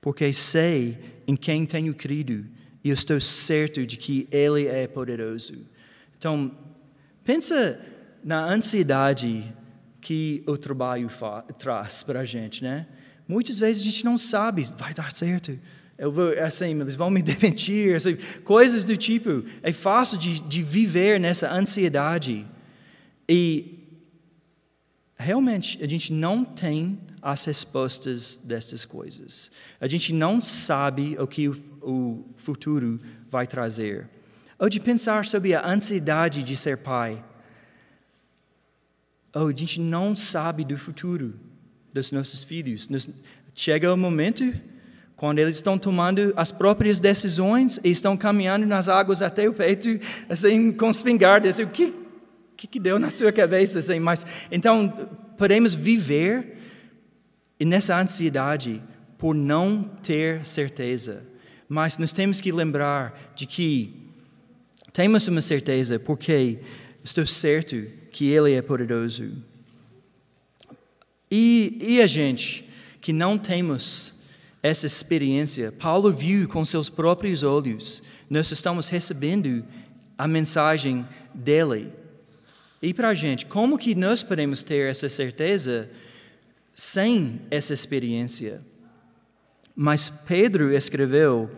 Porque 0.00 0.32
sei 0.32 0.98
em 1.26 1.36
quem 1.36 1.66
tenho 1.66 1.92
crido 1.92 2.46
e 2.82 2.90
estou 2.90 3.20
certo 3.20 3.84
de 3.84 3.96
que 3.96 4.26
Ele 4.30 4.66
é 4.66 4.86
poderoso. 4.86 5.66
Então, 6.16 6.56
pensa 7.24 7.80
na 8.24 8.44
ansiedade 8.46 9.52
que 10.06 10.44
o 10.46 10.56
trabalho 10.56 11.10
traz 11.58 12.04
para 12.04 12.20
a 12.20 12.24
gente, 12.24 12.62
né? 12.62 12.86
Muitas 13.26 13.58
vezes 13.58 13.82
a 13.82 13.84
gente 13.84 14.04
não 14.04 14.16
sabe, 14.16 14.62
vai 14.78 14.94
dar 14.94 15.10
certo, 15.10 15.58
eu 15.98 16.12
vou, 16.12 16.30
assim, 16.38 16.80
eles 16.80 16.94
vão 16.94 17.10
me 17.10 17.20
demitir, 17.26 17.96
assim, 17.96 18.16
coisas 18.44 18.84
do 18.84 18.96
tipo. 18.96 19.44
É 19.64 19.72
fácil 19.72 20.16
de, 20.16 20.40
de 20.42 20.62
viver 20.62 21.18
nessa 21.18 21.52
ansiedade. 21.52 22.46
E 23.28 23.80
realmente 25.18 25.82
a 25.82 25.88
gente 25.88 26.12
não 26.12 26.44
tem 26.44 27.00
as 27.20 27.44
respostas 27.44 28.38
dessas 28.44 28.84
coisas. 28.84 29.50
A 29.80 29.88
gente 29.88 30.12
não 30.12 30.40
sabe 30.40 31.16
o 31.18 31.26
que 31.26 31.48
o, 31.48 31.56
o 31.82 32.24
futuro 32.36 33.00
vai 33.28 33.44
trazer. 33.44 34.08
Ou 34.56 34.68
de 34.68 34.78
pensar 34.78 35.24
sobre 35.24 35.52
a 35.52 35.68
ansiedade 35.68 36.44
de 36.44 36.56
ser 36.56 36.76
pai. 36.76 37.24
Ou 39.36 39.48
a 39.48 39.52
gente 39.52 39.78
não 39.78 40.16
sabe 40.16 40.64
do 40.64 40.78
futuro 40.78 41.34
dos 41.92 42.10
nossos 42.10 42.42
filhos. 42.42 42.88
chega 43.54 43.92
o 43.92 43.96
momento 43.96 44.50
quando 45.14 45.38
eles 45.40 45.56
estão 45.56 45.78
tomando 45.78 46.32
as 46.36 46.50
próprias 46.50 47.00
decisões 47.00 47.78
e 47.84 47.90
estão 47.90 48.16
caminhando 48.16 48.64
nas 48.64 48.88
águas 48.88 49.20
até 49.20 49.46
o 49.46 49.52
peito, 49.52 50.00
assim, 50.26 50.72
com 50.72 50.88
espingarda, 50.88 51.50
assim, 51.50 51.64
o 51.64 51.68
que, 51.68 51.94
que, 52.56 52.66
que 52.66 52.80
deu 52.80 52.98
na 52.98 53.10
sua 53.10 53.30
cabeça? 53.30 53.78
Assim, 53.78 54.00
mas, 54.00 54.24
então, 54.50 54.88
podemos 55.36 55.74
viver 55.74 56.56
nessa 57.60 58.00
ansiedade 58.00 58.82
por 59.18 59.34
não 59.34 59.82
ter 60.02 60.46
certeza. 60.46 61.22
Mas 61.68 61.98
nós 61.98 62.10
temos 62.10 62.40
que 62.40 62.50
lembrar 62.50 63.32
de 63.34 63.44
que 63.44 63.92
temos 64.94 65.28
uma 65.28 65.42
certeza 65.42 65.98
porque 65.98 66.58
estou 67.04 67.26
certo 67.26 67.86
que 68.16 68.30
Ele 68.30 68.54
é 68.54 68.62
poderoso. 68.62 69.30
E, 71.30 71.76
e 71.82 72.00
a 72.00 72.06
gente 72.06 72.66
que 72.98 73.12
não 73.12 73.36
temos 73.36 74.14
essa 74.62 74.86
experiência, 74.86 75.70
Paulo 75.70 76.10
viu 76.10 76.48
com 76.48 76.64
seus 76.64 76.88
próprios 76.88 77.42
olhos, 77.42 78.02
nós 78.30 78.50
estamos 78.50 78.88
recebendo 78.88 79.62
a 80.16 80.26
mensagem 80.26 81.06
dele. 81.34 81.92
E 82.80 82.94
para 82.94 83.10
a 83.10 83.14
gente, 83.14 83.44
como 83.44 83.76
que 83.76 83.94
nós 83.94 84.22
podemos 84.22 84.64
ter 84.64 84.88
essa 84.88 85.10
certeza 85.10 85.90
sem 86.74 87.42
essa 87.50 87.74
experiência? 87.74 88.62
Mas 89.74 90.08
Pedro 90.08 90.72
escreveu 90.72 91.50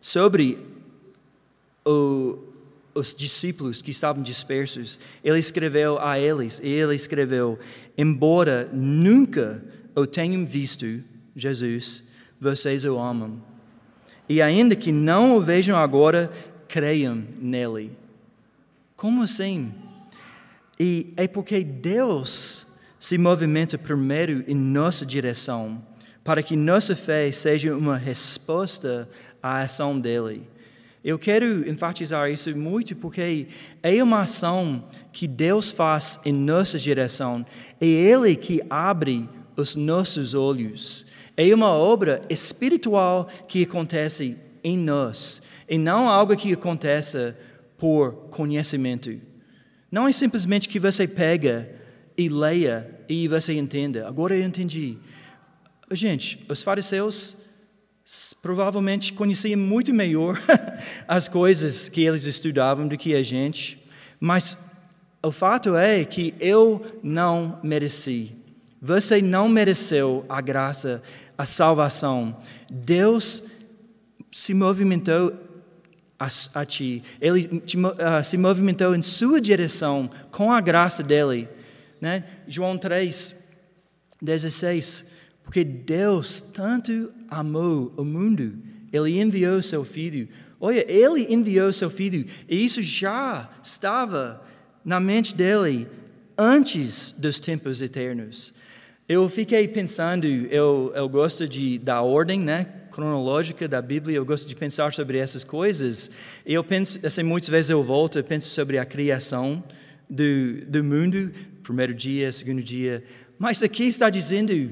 sobre 0.00 0.56
o, 1.84 2.49
os 2.94 3.14
discípulos 3.14 3.80
que 3.82 3.90
estavam 3.90 4.22
dispersos. 4.22 4.98
Ele 5.22 5.38
escreveu 5.38 5.98
a 6.00 6.18
eles, 6.18 6.60
e 6.62 6.68
ele 6.68 6.94
escreveu: 6.94 7.58
Embora 7.96 8.68
nunca 8.72 9.62
o 9.94 10.06
tenham 10.06 10.44
visto, 10.44 11.02
Jesus, 11.34 12.02
vocês 12.40 12.84
o 12.84 12.98
amam. 12.98 13.42
E 14.28 14.40
ainda 14.40 14.76
que 14.76 14.92
não 14.92 15.36
o 15.36 15.40
vejam 15.40 15.76
agora, 15.76 16.30
creiam 16.68 17.24
nele. 17.38 17.90
Como 18.96 19.22
assim? 19.22 19.72
E 20.78 21.12
é 21.16 21.26
porque 21.26 21.64
Deus 21.64 22.66
se 22.98 23.18
movimenta 23.18 23.76
primeiro 23.76 24.44
em 24.46 24.54
nossa 24.54 25.04
direção, 25.04 25.82
para 26.22 26.42
que 26.42 26.54
nossa 26.54 26.94
fé 26.94 27.32
seja 27.32 27.74
uma 27.74 27.96
resposta 27.96 29.08
à 29.42 29.62
ação 29.62 29.98
dele. 29.98 30.46
Eu 31.02 31.18
quero 31.18 31.68
enfatizar 31.68 32.30
isso 32.30 32.54
muito 32.54 32.94
porque 32.94 33.48
é 33.82 34.02
uma 34.02 34.20
ação 34.20 34.84
que 35.12 35.26
Deus 35.26 35.70
faz 35.70 36.20
em 36.24 36.32
nossa 36.32 36.78
direção. 36.78 37.44
É 37.80 37.86
Ele 37.86 38.36
que 38.36 38.60
abre 38.68 39.28
os 39.56 39.76
nossos 39.76 40.34
olhos. 40.34 41.06
É 41.36 41.54
uma 41.54 41.70
obra 41.70 42.20
espiritual 42.28 43.28
que 43.48 43.62
acontece 43.62 44.36
em 44.62 44.76
nós 44.76 45.40
e 45.66 45.78
não 45.78 46.06
algo 46.06 46.36
que 46.36 46.52
aconteça 46.52 47.34
por 47.78 48.12
conhecimento. 48.30 49.18
Não 49.90 50.06
é 50.06 50.12
simplesmente 50.12 50.68
que 50.68 50.78
você 50.78 51.08
pega 51.08 51.70
e 52.16 52.28
leia 52.28 53.00
e 53.08 53.26
você 53.26 53.54
entenda. 53.54 54.06
Agora 54.06 54.36
eu 54.36 54.42
entendi. 54.42 54.98
Gente, 55.90 56.44
os 56.48 56.62
fariseus 56.62 57.36
provavelmente 58.42 59.12
conheciam 59.12 59.58
muito 59.58 59.92
melhor 59.92 60.40
as 61.06 61.28
coisas 61.28 61.88
que 61.88 62.02
eles 62.02 62.24
estudavam 62.24 62.88
do 62.88 62.96
que 62.96 63.14
a 63.14 63.22
gente, 63.22 63.82
mas 64.18 64.56
o 65.22 65.30
fato 65.30 65.76
é 65.76 66.04
que 66.04 66.34
eu 66.40 66.98
não 67.02 67.58
mereci. 67.62 68.34
Você 68.80 69.20
não 69.20 69.48
mereceu 69.48 70.24
a 70.28 70.40
graça, 70.40 71.02
a 71.36 71.44
salvação. 71.44 72.36
Deus 72.70 73.42
se 74.32 74.54
movimentou 74.54 75.34
a, 76.18 76.28
a 76.54 76.64
ti, 76.64 77.02
ele 77.20 77.60
te, 77.60 77.78
uh, 77.78 78.22
se 78.22 78.36
movimentou 78.36 78.94
em 78.94 79.02
sua 79.02 79.40
direção 79.40 80.10
com 80.30 80.52
a 80.52 80.60
graça 80.60 81.02
dele. 81.02 81.48
Né? 82.00 82.24
João 82.46 82.78
3, 82.78 83.34
16. 84.20 85.04
Porque 85.42 85.64
Deus 85.64 86.40
tanto 86.40 87.12
amou 87.30 87.92
o 87.96 88.04
mundo, 88.04 88.54
Ele 88.92 89.20
enviou 89.20 89.62
seu 89.62 89.84
Filho. 89.84 90.28
Olha, 90.60 90.84
Ele 90.90 91.32
enviou 91.32 91.72
seu 91.72 91.88
Filho, 91.88 92.26
e 92.48 92.64
isso 92.64 92.82
já 92.82 93.48
estava 93.62 94.42
na 94.84 94.98
mente 94.98 95.34
dele 95.34 95.86
antes 96.36 97.12
dos 97.12 97.38
tempos 97.38 97.80
eternos. 97.80 98.52
Eu 99.08 99.28
fiquei 99.28 99.66
pensando, 99.66 100.26
eu, 100.26 100.92
eu 100.94 101.08
gosto 101.08 101.48
de, 101.48 101.78
da 101.78 102.00
ordem 102.00 102.40
né, 102.40 102.66
cronológica 102.90 103.66
da 103.66 103.82
Bíblia, 103.82 104.16
eu 104.16 104.24
gosto 104.24 104.46
de 104.46 104.54
pensar 104.54 104.92
sobre 104.92 105.18
essas 105.18 105.42
coisas. 105.42 106.10
E 106.46 106.54
eu 106.54 106.62
penso, 106.62 106.98
assim, 107.04 107.22
muitas 107.22 107.48
vezes 107.48 107.70
eu 107.70 107.82
volto, 107.82 108.18
eu 108.18 108.24
penso 108.24 108.48
sobre 108.48 108.78
a 108.78 108.84
criação 108.84 109.64
do, 110.08 110.64
do 110.66 110.84
mundo, 110.84 111.32
primeiro 111.62 111.92
dia, 111.92 112.30
segundo 112.32 112.62
dia. 112.62 113.02
Mas 113.38 113.62
aqui 113.62 113.84
está 113.84 114.10
dizendo 114.10 114.70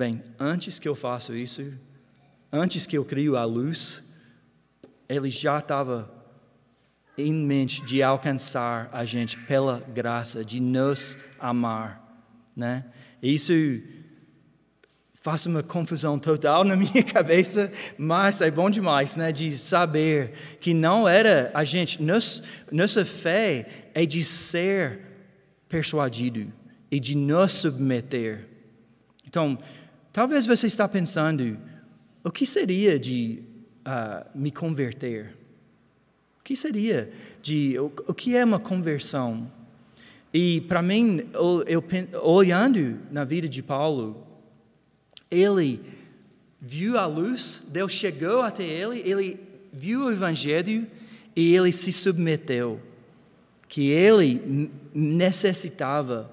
Bem, 0.00 0.22
antes 0.38 0.78
que 0.78 0.88
eu 0.88 0.94
faça 0.94 1.36
isso, 1.36 1.74
antes 2.50 2.86
que 2.86 2.96
eu 2.96 3.04
crio 3.04 3.36
a 3.36 3.44
luz, 3.44 4.02
ele 5.06 5.28
já 5.28 5.58
estava 5.58 6.10
em 7.18 7.34
mente 7.34 7.84
de 7.84 8.02
alcançar 8.02 8.88
a 8.94 9.04
gente 9.04 9.36
pela 9.36 9.78
graça, 9.78 10.42
de 10.42 10.58
nos 10.58 11.18
amar, 11.38 12.02
né? 12.56 12.86
Isso 13.22 13.52
faz 15.20 15.44
uma 15.44 15.62
confusão 15.62 16.18
total 16.18 16.64
na 16.64 16.76
minha 16.76 17.02
cabeça, 17.02 17.70
mas 17.98 18.40
é 18.40 18.50
bom 18.50 18.70
demais, 18.70 19.16
né? 19.16 19.30
De 19.30 19.54
saber 19.54 20.32
que 20.60 20.72
não 20.72 21.06
era 21.06 21.50
a 21.52 21.62
gente, 21.62 22.02
nos, 22.02 22.42
nossa 22.72 23.04
fé 23.04 23.90
é 23.92 24.06
de 24.06 24.24
ser 24.24 24.98
persuadido 25.68 26.50
e 26.90 26.98
de 26.98 27.14
nos 27.14 27.52
submeter. 27.52 28.48
Então, 29.30 29.58
Talvez 30.12 30.44
você 30.44 30.66
está 30.66 30.88
pensando, 30.88 31.56
o 32.24 32.30
que 32.32 32.44
seria 32.44 32.98
de 32.98 33.42
uh, 33.86 34.26
me 34.34 34.50
converter? 34.50 35.36
O 36.40 36.42
que 36.42 36.56
seria 36.56 37.12
de 37.40 37.78
o, 37.78 37.92
o 38.08 38.14
que 38.14 38.36
é 38.36 38.44
uma 38.44 38.58
conversão? 38.58 39.50
E 40.34 40.62
para 40.62 40.82
mim, 40.82 41.28
eu, 41.32 41.64
eu, 41.66 41.84
olhando 42.22 43.00
na 43.10 43.22
vida 43.22 43.48
de 43.48 43.62
Paulo, 43.62 44.26
ele 45.30 45.80
viu 46.60 46.98
a 46.98 47.06
luz, 47.06 47.62
Deus 47.68 47.92
chegou 47.92 48.42
até 48.42 48.64
ele, 48.64 49.00
ele 49.08 49.40
viu 49.72 50.06
o 50.06 50.10
evangelho 50.10 50.88
e 51.36 51.54
ele 51.54 51.70
se 51.70 51.92
submeteu, 51.92 52.80
que 53.68 53.90
ele 53.90 54.70
necessitava 54.92 56.30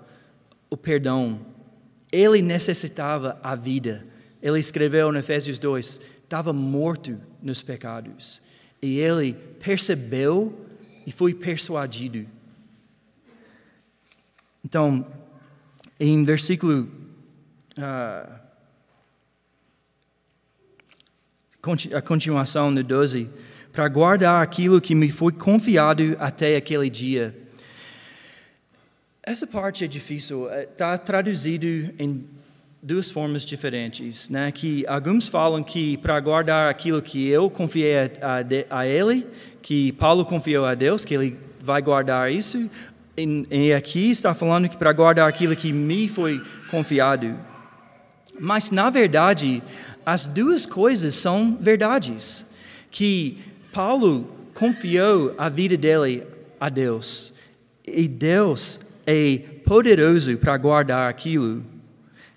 o 0.67 0.75
perdão 0.75 1.39
ele 2.11 2.41
necessitava 2.41 3.39
a 3.43 3.55
vida. 3.55 4.05
Ele 4.41 4.59
escreveu 4.59 5.13
em 5.13 5.17
Efésios 5.17 5.59
2: 5.59 5.99
estava 6.23 6.53
morto 6.53 7.19
nos 7.41 7.61
pecados. 7.61 8.41
E 8.81 8.99
ele 8.99 9.33
percebeu 9.33 10.65
e 11.05 11.11
foi 11.11 11.33
persuadido. 11.33 12.25
Então, 14.63 15.05
em 15.99 16.23
versículo. 16.23 16.89
Uh, 17.77 18.47
a 21.93 22.01
continuação 22.01 22.71
no 22.71 22.81
12, 22.81 23.29
para 23.73 23.87
guardar 23.89 24.41
aquilo 24.41 24.79
que 24.79 24.95
me 24.95 25.09
foi 25.09 25.33
confiado 25.33 26.15
até 26.19 26.55
aquele 26.55 26.89
dia. 26.89 27.35
Essa 29.27 29.45
parte 29.45 29.83
é 29.83 29.87
difícil. 29.87 30.49
Está 30.49 30.93
é, 30.93 30.97
traduzido 30.97 31.67
em 31.99 32.23
duas 32.81 33.11
formas 33.11 33.43
diferentes, 33.43 34.29
né? 34.29 34.53
Que 34.53 34.87
alguns 34.87 35.27
falam 35.27 35.61
que 35.61 35.97
para 35.97 36.17
guardar 36.21 36.69
aquilo 36.69 37.01
que 37.01 37.27
eu 37.27 37.49
confiei 37.49 37.97
a, 37.97 38.09
a, 38.69 38.79
a, 38.79 38.87
ele, 38.87 39.27
que 39.61 39.91
Paulo 39.91 40.23
confiou 40.23 40.63
a 40.63 40.73
Deus, 40.73 41.03
que 41.03 41.13
ele 41.13 41.37
vai 41.59 41.81
guardar 41.81 42.31
isso. 42.31 42.69
E 43.17 43.73
aqui 43.73 44.11
está 44.11 44.33
falando 44.33 44.69
que 44.69 44.77
para 44.77 44.93
guardar 44.93 45.27
aquilo 45.27 45.57
que 45.57 45.73
me 45.73 46.07
foi 46.07 46.41
confiado. 46.71 47.37
Mas 48.39 48.71
na 48.71 48.89
verdade, 48.89 49.61
as 50.05 50.25
duas 50.25 50.65
coisas 50.65 51.13
são 51.13 51.57
verdades. 51.59 52.45
Que 52.89 53.43
Paulo 53.73 54.33
confiou 54.53 55.35
a 55.37 55.49
vida 55.49 55.75
dele 55.75 56.23
a 56.57 56.69
Deus 56.69 57.33
e 57.85 58.07
Deus 58.07 58.79
é 59.09 59.37
poderoso 59.63 60.37
para 60.37 60.57
guardar 60.57 61.09
aquilo. 61.09 61.63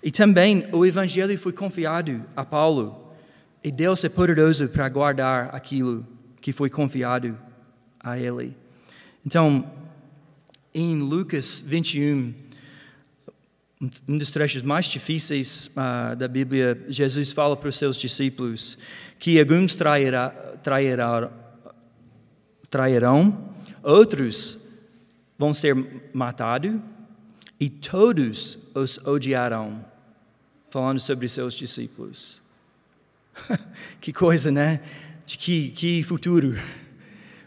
E 0.01 0.09
também 0.09 0.65
o 0.71 0.85
Evangelho 0.85 1.37
foi 1.37 1.51
confiado 1.51 2.23
a 2.33 2.45
Paulo. 2.45 3.13
E 3.61 3.69
Deus 3.69 4.01
é 4.05 4.09
poderoso 4.09 4.69
para 4.69 4.87
guardar 4.87 5.53
aquilo 5.53 6.07
que 6.39 6.53
foi 6.53 6.69
confiado 6.69 7.37
a 7.99 8.17
ele. 8.17 8.55
Então, 9.25 9.69
em 10.73 10.97
Lucas 10.97 11.61
21, 11.67 12.33
um 14.07 14.17
dos 14.17 14.31
trechos 14.31 14.63
mais 14.63 14.85
difíceis 14.85 15.69
uh, 15.75 16.15
da 16.15 16.27
Bíblia, 16.27 16.81
Jesus 16.87 17.33
fala 17.33 17.57
para 17.57 17.67
os 17.67 17.75
seus 17.75 17.97
discípulos 17.97 18.77
que 19.19 19.37
alguns 19.37 19.75
trairá, 19.75 20.29
trairá, 20.63 21.29
trairão, 22.69 23.53
outros 23.83 24.60
vão 25.41 25.55
ser 25.55 25.75
matados 26.13 26.79
e 27.59 27.67
todos 27.67 28.59
os 28.75 28.99
odiarão. 28.99 29.83
Falando 30.69 30.99
sobre 30.99 31.27
seus 31.27 31.55
discípulos. 31.55 32.39
que 33.99 34.13
coisa, 34.13 34.51
né? 34.51 34.81
Que, 35.25 35.71
que 35.71 36.03
futuro. 36.03 36.55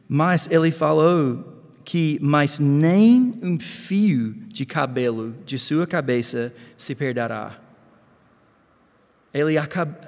Mas 0.09 0.51
ele 0.51 0.73
falou 0.73 1.63
que 1.85 2.19
mais 2.21 2.59
nem 2.59 3.39
um 3.41 3.61
fio 3.61 4.35
de 4.49 4.67
cabelo 4.67 5.33
de 5.47 5.57
sua 5.57 5.87
cabeça 5.87 6.53
se 6.77 6.97
perderá. 6.97 7.61
Ele 9.33 9.57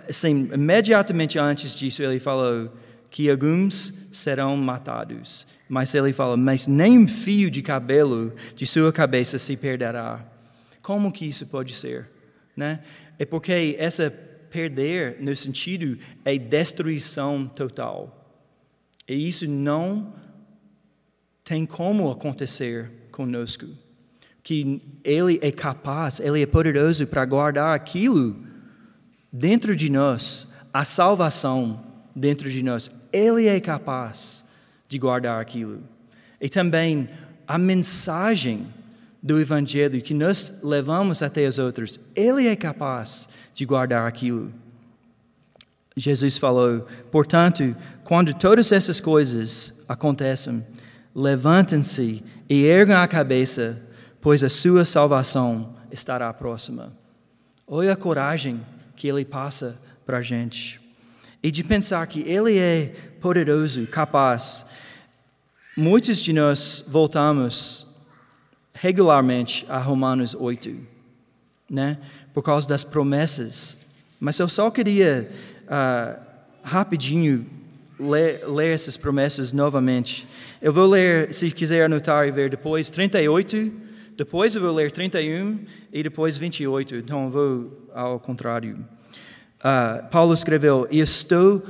assim, 0.09 0.51
imediatamente 0.53 1.39
antes 1.39 1.73
disso 1.75 2.03
ele 2.03 2.19
falou 2.19 2.73
que 3.11 3.31
alguns 3.31 3.95
serão 4.17 4.57
matados, 4.57 5.47
mas 5.69 5.95
ele 5.95 6.13
fala, 6.13 6.37
mas 6.37 6.67
nem 6.67 7.07
fio 7.07 7.51
de 7.51 7.63
cabelo 7.63 8.35
de 8.55 8.67
sua 8.67 8.93
cabeça 8.93 9.39
se 9.39 9.57
perderá. 9.57 10.25
Como 10.83 11.13
que 11.13 11.27
isso 11.27 11.47
pode 11.47 11.75
ser, 11.75 12.09
né? 12.57 12.81
É 13.19 13.25
porque 13.25 13.77
essa 13.79 14.11
perder 14.51 15.19
no 15.21 15.35
sentido 15.37 15.99
é 16.25 16.39
destruição 16.39 17.47
total. 17.47 18.35
E 19.09 19.29
isso 19.29 19.47
não 19.47 20.15
tem 21.45 21.67
como 21.67 22.11
acontecer 22.11 22.91
conosco. 23.13 23.67
Que 24.43 24.81
Ele 25.05 25.39
é 25.43 25.51
capaz, 25.51 26.21
Ele 26.21 26.43
é 26.43 26.47
poderoso 26.47 27.07
para 27.07 27.25
guardar 27.25 27.75
aquilo 27.75 28.37
dentro 29.33 29.77
de 29.77 29.91
nós, 29.91 30.49
a 30.73 30.85
salvação 30.85 31.85
dentro 32.15 32.51
de 32.51 32.63
nós. 32.63 32.91
Ele 33.13 33.47
é 33.47 33.61
capaz 33.61 34.45
de 34.89 34.99
guardar 34.99 35.41
aquilo. 35.41 35.83
E 36.41 36.49
também 36.49 37.09
a 37.47 37.59
mensagem 37.59 38.67
do 39.23 39.41
Evangelho 39.41 40.01
que 40.01 40.15
nós 40.15 40.55
levamos 40.63 41.23
até 41.23 41.47
os 41.47 41.59
outros, 41.59 41.99
Ele 42.15 42.47
é 42.47 42.55
capaz 42.55 43.29
de 43.55 43.65
guardar 43.65 44.07
aquilo. 44.07 44.53
Jesus 45.97 46.37
falou: 46.37 46.87
portanto, 47.11 47.75
quando 48.05 48.35
todas 48.35 48.71
essas 48.71 49.01
coisas 49.01 49.73
acontecem, 49.89 50.65
levantem-se 51.15 52.23
e 52.49 52.65
ergam 52.65 52.99
a 52.99 53.09
cabeça, 53.09 53.83
pois 54.21 54.45
a 54.45 54.49
sua 54.49 54.85
salvação 54.85 55.75
estará 55.91 56.33
próxima. 56.35 56.93
Olha 57.67 57.95
a 57.95 57.97
coragem 57.97 58.61
que 58.95 59.09
ele 59.09 59.25
passa 59.25 59.77
para 60.05 60.19
a 60.19 60.23
gente. 60.23 60.86
E 61.47 61.51
de 61.53 61.63
pensar 61.63 62.05
que 62.09 62.23
ele 62.23 62.59
é 62.59 62.93
poderoso, 63.21 63.87
capaz. 63.87 64.67
Muitos 65.77 66.19
de 66.19 66.33
nós 66.33 66.85
voltamos 66.89 67.87
regularmente 68.75 69.65
a 69.69 69.79
Romanos 69.79 70.35
8, 70.35 70.77
né? 71.71 71.99
por 72.35 72.43
causa 72.43 72.69
das 72.69 72.83
promessas. 72.83 73.77
Mas 74.19 74.37
eu 74.41 74.49
só 74.49 74.73
queria 74.73 75.31
uh, 75.67 76.21
rapidinho 76.65 77.47
ler, 77.97 78.45
ler 78.49 78.75
essas 78.75 78.97
promessas 78.97 79.53
novamente. 79.53 80.27
Eu 80.61 80.73
vou 80.73 80.89
ler, 80.89 81.33
se 81.33 81.49
quiser 81.53 81.85
anotar 81.85 82.27
e 82.27 82.33
ver 82.33 82.51
depois, 82.51 82.91
38, 82.91 83.73
depois 84.17 84.57
eu 84.57 84.63
vou 84.63 84.75
ler 84.75 84.91
31 84.91 85.61
e 85.93 86.03
depois 86.03 86.37
28. 86.37 86.97
Então 86.97 87.27
eu 87.27 87.31
vou 87.31 87.89
ao 87.95 88.19
contrário. 88.19 88.96
Uh, 89.67 90.07
Paulo 90.11 90.33
escreveu: 90.33 90.87
E 90.91 91.01
estou 91.01 91.61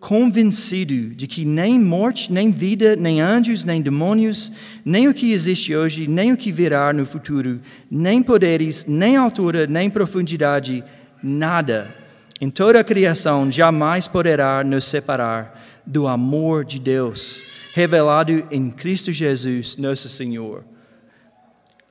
convencido 0.00 1.14
de 1.14 1.26
que 1.26 1.44
nem 1.44 1.78
morte, 1.78 2.32
nem 2.32 2.50
vida, 2.50 2.96
nem 2.96 3.20
anjos, 3.20 3.62
nem 3.62 3.80
demônios, 3.80 4.50
nem 4.84 5.06
o 5.06 5.14
que 5.14 5.32
existe 5.32 5.74
hoje, 5.74 6.08
nem 6.08 6.32
o 6.32 6.36
que 6.36 6.50
virá 6.50 6.92
no 6.92 7.06
futuro, 7.06 7.60
nem 7.90 8.22
poderes, 8.22 8.84
nem 8.86 9.16
altura, 9.16 9.66
nem 9.66 9.88
profundidade, 9.88 10.82
nada 11.22 12.04
em 12.40 12.50
toda 12.50 12.80
a 12.80 12.84
criação 12.84 13.50
jamais 13.50 14.08
poderá 14.08 14.64
nos 14.64 14.84
separar 14.84 15.82
do 15.86 16.06
amor 16.06 16.64
de 16.64 16.78
Deus 16.78 17.44
revelado 17.72 18.46
em 18.50 18.70
Cristo 18.70 19.12
Jesus, 19.12 19.76
nosso 19.76 20.08
Senhor. 20.08 20.64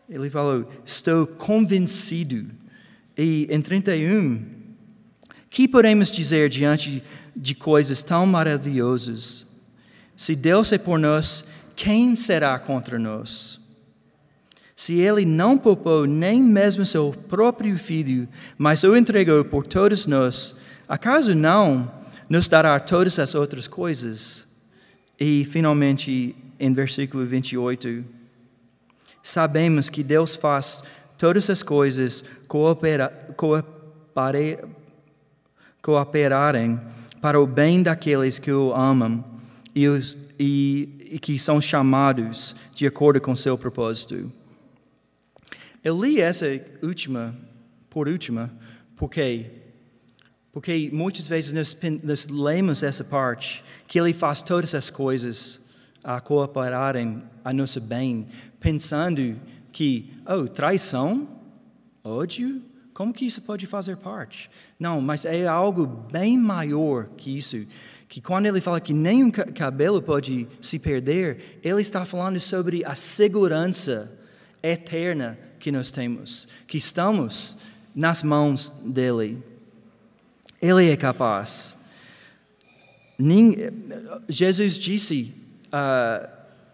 Ele 0.09 0.29
falou: 0.29 0.69
Estou 0.85 1.25
convencido. 1.25 2.45
E 3.17 3.47
em 3.49 3.61
31, 3.61 4.45
que 5.53 5.67
podemos 5.67 6.09
dizer 6.09 6.49
diante 6.49 7.03
de 7.35 7.53
coisas 7.53 8.01
tão 8.01 8.25
maravilhosas? 8.25 9.45
Se 10.17 10.35
Deus 10.35 10.73
é 10.73 10.79
por 10.79 10.97
nós, 10.97 11.45
quem 11.75 12.15
será 12.15 12.57
contra 12.57 12.97
nós? 12.97 13.61
Se 14.75 14.99
ele 14.99 15.25
não 15.25 15.55
poupou 15.55 16.07
nem 16.07 16.41
mesmo 16.41 16.83
seu 16.87 17.11
próprio 17.29 17.77
filho, 17.77 18.27
mas 18.57 18.83
o 18.83 18.97
entregou 18.97 19.45
por 19.45 19.67
todos 19.67 20.07
nós, 20.07 20.55
acaso 20.89 21.35
não 21.35 22.01
nos 22.27 22.47
dará 22.47 22.79
todas 22.79 23.19
as 23.19 23.35
outras 23.35 23.67
coisas? 23.67 24.47
E, 25.19 25.45
finalmente, 25.45 26.35
em 26.59 26.73
versículo 26.73 27.27
28, 27.27 28.03
sabemos 29.21 29.87
que 29.87 30.01
Deus 30.01 30.35
faz 30.35 30.83
todas 31.15 31.47
as 31.51 31.61
coisas 31.61 32.25
coopera, 32.47 33.09
coopare, 33.37 34.57
cooperarem 35.83 36.79
para 37.21 37.39
o 37.39 37.45
bem 37.45 37.83
daqueles 37.83 38.39
que 38.39 38.51
o 38.51 38.73
amam 38.73 39.23
e, 39.75 39.87
os, 39.87 40.17
e, 40.39 40.89
e 41.11 41.19
que 41.19 41.37
são 41.37 41.61
chamados 41.61 42.55
de 42.73 42.87
acordo 42.87 43.21
com 43.21 43.35
seu 43.35 43.55
propósito. 43.55 44.31
Eu 45.83 46.01
li 46.01 46.19
essa 46.19 46.47
última, 46.81 47.35
por 47.89 48.07
última, 48.07 48.49
porque 48.95 49.51
porque 50.53 50.91
muitas 50.93 51.25
vezes 51.27 51.51
nós, 51.51 51.75
nós 52.03 52.27
lemos 52.27 52.83
essa 52.83 53.03
parte, 53.03 53.63
que 53.87 53.99
Ele 53.99 54.13
faz 54.13 54.43
todas 54.43 54.75
as 54.75 54.87
coisas 54.87 55.59
a 56.03 56.21
cooperarem 56.21 57.23
a 57.43 57.51
nosso 57.51 57.81
bem, 57.81 58.27
pensando 58.59 59.35
que, 59.71 60.11
oh, 60.27 60.47
traição, 60.47 61.27
ódio, 62.03 62.61
como 62.93 63.13
que 63.13 63.25
isso 63.25 63.41
pode 63.41 63.65
fazer 63.65 63.97
parte? 63.97 64.49
Não, 64.79 65.01
mas 65.01 65.25
é 65.25 65.47
algo 65.47 65.85
bem 65.85 66.37
maior 66.37 67.09
que 67.17 67.35
isso. 67.37 67.65
Que 68.07 68.21
quando 68.21 68.45
ele 68.45 68.61
fala 68.61 68.79
que 68.79 68.93
nenhum 68.93 69.31
cabelo 69.31 70.01
pode 70.01 70.47
se 70.61 70.77
perder, 70.77 71.59
ele 71.63 71.81
está 71.81 72.05
falando 72.05 72.39
sobre 72.39 72.85
a 72.85 72.93
segurança 72.93 74.11
eterna 74.61 75.37
que 75.59 75.71
nós 75.71 75.89
temos, 75.89 76.47
que 76.67 76.77
estamos 76.77 77.57
nas 77.95 78.21
mãos 78.21 78.71
dele. 78.85 79.41
Ele 80.61 80.91
é 80.91 80.95
capaz. 80.95 81.75
Jesus 84.29 84.77
disse, 84.77 85.33
uh, 85.67 86.27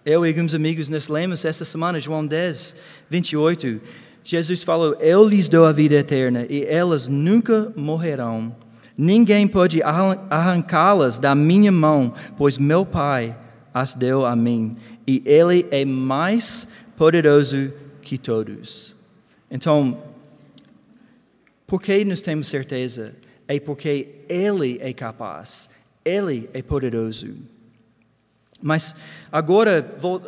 eu 0.05 0.25
e 0.25 0.29
alguns 0.29 0.53
amigos 0.53 0.89
nós 0.89 1.07
lemos 1.07 1.45
essa 1.45 1.63
semana, 1.63 1.99
João 1.99 2.25
10, 2.25 2.75
28. 3.09 3.81
Jesus 4.23 4.63
falou: 4.63 4.95
Eu 4.99 5.27
lhes 5.27 5.49
dou 5.49 5.65
a 5.65 5.71
vida 5.71 5.95
eterna 5.95 6.45
e 6.49 6.63
elas 6.65 7.07
nunca 7.07 7.71
morrerão. 7.75 8.55
Ninguém 8.97 9.47
pode 9.47 9.81
arrancá-las 9.81 11.17
da 11.17 11.33
minha 11.33 11.71
mão, 11.71 12.13
pois 12.37 12.57
meu 12.57 12.85
Pai 12.85 13.35
as 13.73 13.93
deu 13.93 14.25
a 14.25 14.35
mim. 14.35 14.75
E 15.07 15.23
Ele 15.25 15.65
é 15.71 15.85
mais 15.85 16.67
poderoso 16.97 17.71
que 18.01 18.17
todos. 18.17 18.93
Então, 19.49 20.03
por 21.65 21.81
que 21.81 22.03
nós 22.03 22.21
temos 22.21 22.47
certeza? 22.47 23.15
É 23.47 23.59
porque 23.59 24.23
Ele 24.27 24.77
é 24.81 24.91
capaz, 24.91 25.69
Ele 26.03 26.49
é 26.53 26.61
poderoso. 26.61 27.35
Mas 28.61 28.95
agora, 29.31 29.95
vou 29.97 30.21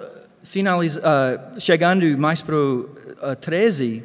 finalizar, 0.44 1.04
uh, 1.04 1.60
chegando 1.60 2.18
mais 2.18 2.42
para 2.42 2.56
o 2.56 2.90
uh, 3.22 3.36
13, 3.40 4.04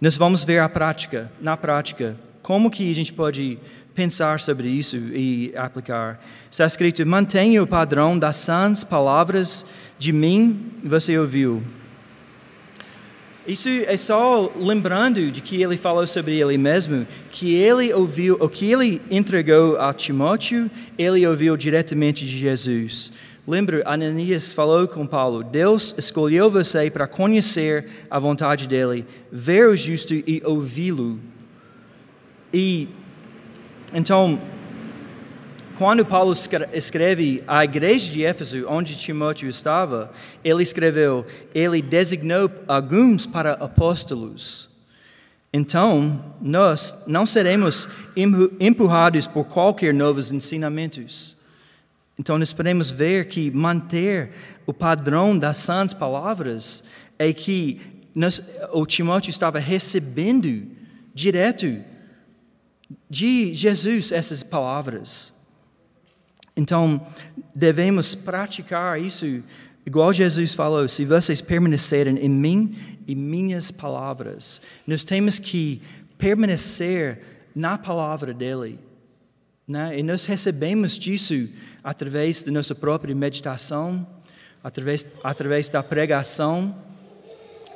nós 0.00 0.16
vamos 0.16 0.44
ver 0.44 0.58
a 0.58 0.68
prática, 0.68 1.30
na 1.40 1.56
prática, 1.56 2.16
como 2.42 2.70
que 2.70 2.90
a 2.90 2.94
gente 2.94 3.12
pode 3.12 3.58
pensar 3.94 4.40
sobre 4.40 4.68
isso 4.68 4.96
e 4.96 5.52
aplicar. 5.56 6.20
Está 6.50 6.66
escrito: 6.66 7.06
mantenha 7.06 7.62
o 7.62 7.66
padrão 7.66 8.18
das 8.18 8.36
sãs 8.36 8.84
palavras 8.84 9.64
de 9.98 10.12
mim, 10.12 10.72
você 10.82 11.16
ouviu 11.16 11.62
Isso 13.46 13.68
é 13.68 13.96
só 13.96 14.52
lembrando 14.56 15.30
de 15.30 15.40
que 15.40 15.62
ele 15.62 15.76
falou 15.76 16.06
sobre 16.06 16.38
ele 16.38 16.58
mesmo, 16.58 17.06
que 17.30 17.54
ele 17.54 17.92
ouviu, 17.92 18.36
o 18.40 18.48
que 18.48 18.72
ele 18.72 19.00
entregou 19.10 19.78
a 19.78 19.92
Timóteo, 19.94 20.70
ele 20.98 21.26
ouviu 21.26 21.56
diretamente 21.56 22.26
de 22.26 22.36
Jesus. 22.36 23.12
Lembra, 23.46 23.82
Ananias 23.84 24.52
falou 24.52 24.88
com 24.88 25.06
Paulo: 25.06 25.44
Deus 25.44 25.94
escolheu 25.98 26.50
você 26.50 26.90
para 26.90 27.06
conhecer 27.06 28.06
a 28.10 28.18
vontade 28.18 28.66
dele, 28.66 29.06
ver 29.30 29.68
o 29.68 29.76
justo 29.76 30.14
e 30.14 30.42
ouvi-lo. 30.44 31.18
E 32.52 32.88
então, 33.92 34.40
quando 35.76 36.06
Paulo 36.06 36.32
escreve 36.72 37.42
à 37.46 37.64
igreja 37.64 38.10
de 38.10 38.24
Éfeso, 38.24 38.64
onde 38.68 38.96
Timóteo 38.96 39.48
estava, 39.48 40.10
ele 40.42 40.62
escreveu: 40.62 41.26
Ele 41.54 41.82
designou 41.82 42.50
alguns 42.66 43.26
para 43.26 43.52
apóstolos. 43.52 44.70
Então, 45.52 46.34
nós 46.40 46.96
não 47.06 47.26
seremos 47.26 47.88
empurrados 48.58 49.26
por 49.26 49.46
qualquer 49.46 49.92
novos 49.92 50.32
ensinamentos. 50.32 51.33
Então, 52.18 52.38
nós 52.38 52.52
podemos 52.52 52.90
ver 52.90 53.26
que 53.26 53.50
manter 53.50 54.30
o 54.66 54.72
padrão 54.72 55.36
das 55.36 55.56
sãs 55.56 55.92
palavras 55.92 56.84
é 57.18 57.32
que 57.32 57.80
nós, 58.14 58.40
o 58.72 58.86
Timóteo 58.86 59.30
estava 59.30 59.58
recebendo 59.58 60.66
direto 61.12 61.82
de 63.10 63.52
Jesus 63.52 64.12
essas 64.12 64.42
palavras. 64.42 65.32
Então, 66.56 67.04
devemos 67.54 68.14
praticar 68.14 69.00
isso, 69.00 69.42
igual 69.84 70.12
Jesus 70.12 70.54
falou: 70.54 70.86
se 70.86 71.04
vocês 71.04 71.40
permanecerem 71.40 72.16
em 72.18 72.28
mim 72.28 72.76
e 73.06 73.14
minhas 73.14 73.72
palavras, 73.72 74.62
nós 74.86 75.02
temos 75.02 75.40
que 75.40 75.82
permanecer 76.16 77.20
na 77.54 77.76
palavra 77.76 78.32
dele. 78.32 78.78
Né? 79.66 79.98
E 79.98 80.02
nós 80.02 80.26
recebemos 80.26 80.98
disso 80.98 81.48
através 81.82 82.42
da 82.42 82.52
nossa 82.52 82.74
própria 82.74 83.14
meditação, 83.14 84.06
através, 84.62 85.06
através 85.22 85.70
da 85.70 85.82
pregação 85.82 86.76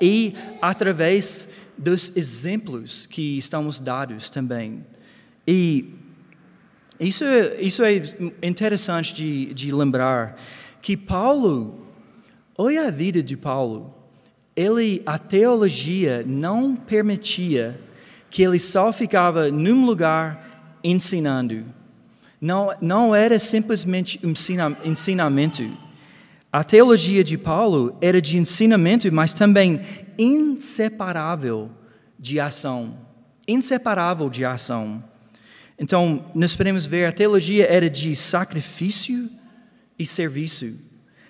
e 0.01 0.35
através 0.61 1.49
dos 1.77 2.15
exemplos 2.17 3.07
que 3.07 3.39
estamos 3.39 3.79
dados 3.79 4.29
também. 4.29 4.85
E 5.47 5.95
isso, 7.01 7.25
isso 7.59 7.83
é 7.85 8.03
interessante 8.43 9.15
de, 9.15 9.55
de 9.55 9.73
lembrar 9.73 10.39
que 10.83 10.97
Paulo, 10.97 11.87
olha 12.57 12.89
a 12.89 12.91
vida 12.91 13.23
de 13.23 13.37
Paulo, 13.37 13.95
ele, 14.55 15.03
a 15.07 15.19
teologia 15.19 16.25
não 16.27 16.75
permitia 16.75 17.81
que 18.29 18.43
ele 18.43 18.59
só 18.59 18.93
ficava 18.93 19.51
num 19.51 19.87
lugar 19.87 20.79
ensinando. 20.83 21.65
Não, 22.41 22.75
não 22.81 23.15
era 23.15 23.39
simplesmente 23.39 24.21
um 24.25 24.33
ensinamento. 24.85 25.71
A 26.53 26.65
teologia 26.65 27.23
de 27.23 27.37
Paulo 27.37 27.97
era 28.01 28.23
de 28.23 28.39
ensinamento, 28.39 29.13
mas 29.13 29.35
também 29.35 29.81
inseparável 30.19 31.71
de 32.19 32.41
ação. 32.41 32.97
Inseparável 33.47 34.31
de 34.31 34.45
ação. 34.45 35.03
Então, 35.79 36.25
nós 36.35 36.57
podemos 36.57 36.87
ver 36.87 37.07
a 37.07 37.13
teologia 37.13 37.67
era 37.67 37.89
de 37.89 38.15
sacrifício 38.17 39.31
e 39.99 40.07
serviço, 40.07 40.75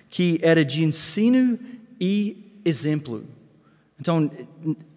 que 0.09 0.39
era 0.41 0.63
de 0.63 0.83
ensino 0.83 1.59
e 1.99 2.61
exemplo. 2.63 3.25
Então, 3.99 4.31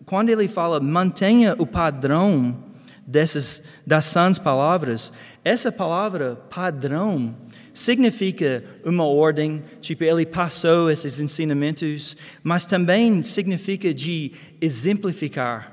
quando 0.06 0.30
ele 0.30 0.48
fala 0.48 0.80
mantenha 0.80 1.54
o 1.58 1.66
padrão 1.66 2.64
dessas 3.06 3.62
das 3.86 4.04
sãs 4.04 4.38
palavras, 4.38 5.12
essa 5.44 5.72
palavra 5.72 6.36
padrão 6.36 7.34
significa 7.74 8.62
uma 8.84 9.04
ordem, 9.04 9.62
tipo 9.80 10.04
ele 10.04 10.26
passou 10.26 10.90
esses 10.90 11.20
ensinamentos, 11.20 12.16
mas 12.42 12.66
também 12.66 13.22
significa 13.22 13.92
de 13.94 14.32
exemplificar 14.60 15.71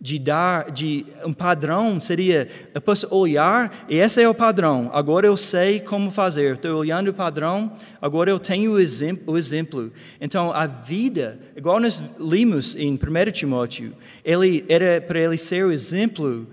de 0.00 0.18
dar, 0.18 0.70
de 0.70 1.06
um 1.24 1.32
padrão 1.32 2.00
seria, 2.00 2.48
eu 2.74 2.80
posso 2.80 3.06
olhar 3.14 3.86
e 3.88 3.96
esse 3.96 4.20
é 4.20 4.28
o 4.28 4.34
padrão, 4.34 4.90
agora 4.92 5.26
eu 5.26 5.36
sei 5.36 5.80
como 5.80 6.10
fazer, 6.10 6.56
estou 6.56 6.76
olhando 6.76 7.08
o 7.08 7.14
padrão, 7.14 7.72
agora 8.02 8.30
eu 8.30 8.38
tenho 8.38 8.72
o 8.72 8.78
exemplo, 8.78 9.32
o 9.32 9.38
exemplo. 9.38 9.90
Então 10.20 10.52
a 10.52 10.66
vida, 10.66 11.38
igual 11.56 11.80
nós 11.80 12.02
limos 12.20 12.76
em 12.76 12.92
1 12.94 13.32
Timóteo, 13.32 13.94
ele 14.24 14.64
era 14.68 15.00
para 15.00 15.20
ele 15.20 15.38
ser 15.38 15.64
o 15.64 15.72
exemplo 15.72 16.46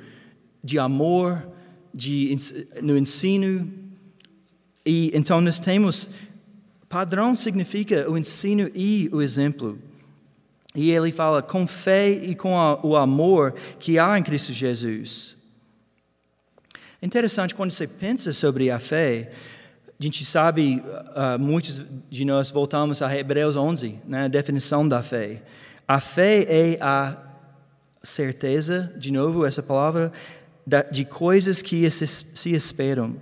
de 0.64 0.80
amor, 0.80 1.44
de, 1.94 2.38
no 2.82 2.98
ensino, 2.98 3.70
e 4.86 5.12
então 5.14 5.42
nós 5.42 5.60
temos, 5.60 6.10
padrão 6.88 7.36
significa 7.36 8.10
o 8.10 8.18
ensino 8.18 8.72
e 8.74 9.10
o 9.12 9.22
exemplo. 9.22 9.78
E 10.74 10.89
ele 10.91 11.11
fala 11.11 11.41
com 11.41 11.67
fé 11.67 12.09
e 12.09 12.34
com 12.34 12.57
a, 12.57 12.84
o 12.86 12.95
amor 12.95 13.53
que 13.80 13.99
há 13.99 14.17
em 14.17 14.24
Cristo 14.24 14.53
Jesus. 14.53 15.36
Interessante 17.01 17.55
quando 17.55 17.72
você 17.72 17.88
pensa 17.88 18.32
sobre 18.32 18.69
a 18.69 18.80
fé, 18.80 19.32
a 19.99 20.03
gente 20.03 20.24
sabe, 20.24 20.82
uh, 20.82 21.39
muitos 21.39 21.84
de 22.09 22.24
nós 22.26 22.49
voltamos 22.49 23.01
a 23.01 23.15
Hebreus 23.15 23.55
11, 23.55 23.99
né, 24.05 24.26
a 24.26 24.28
definição 24.28 24.88
da 24.88 25.03
fé. 25.03 25.43
A 25.88 25.99
fé 25.99 26.45
é 26.47 26.78
a 26.82 27.17
certeza, 28.01 28.93
de 28.97 29.11
novo 29.11 29.45
essa 29.45 29.61
palavra, 29.61 30.11
de 30.91 31.05
coisas 31.05 31.61
que 31.61 31.89
se 31.89 32.51
esperam, 32.51 33.15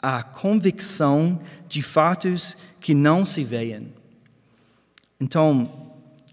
a 0.00 0.22
convicção 0.22 1.40
de 1.68 1.82
fatos 1.82 2.56
que 2.80 2.94
não 2.94 3.24
se 3.24 3.44
veem. 3.44 3.92
Então, 5.20 5.83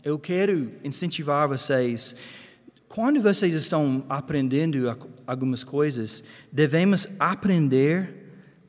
eu 0.04 0.18
quero 0.18 0.72
incentivar 0.84 1.48
vocês. 1.48 2.16
Quando 2.88 3.22
vocês 3.22 3.54
estão 3.54 4.04
aprendendo 4.10 4.90
algumas 5.26 5.64
coisas, 5.64 6.24
devemos 6.52 7.08
aprender 7.20 8.14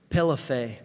pela 0.08 0.36
fé. 0.36 0.82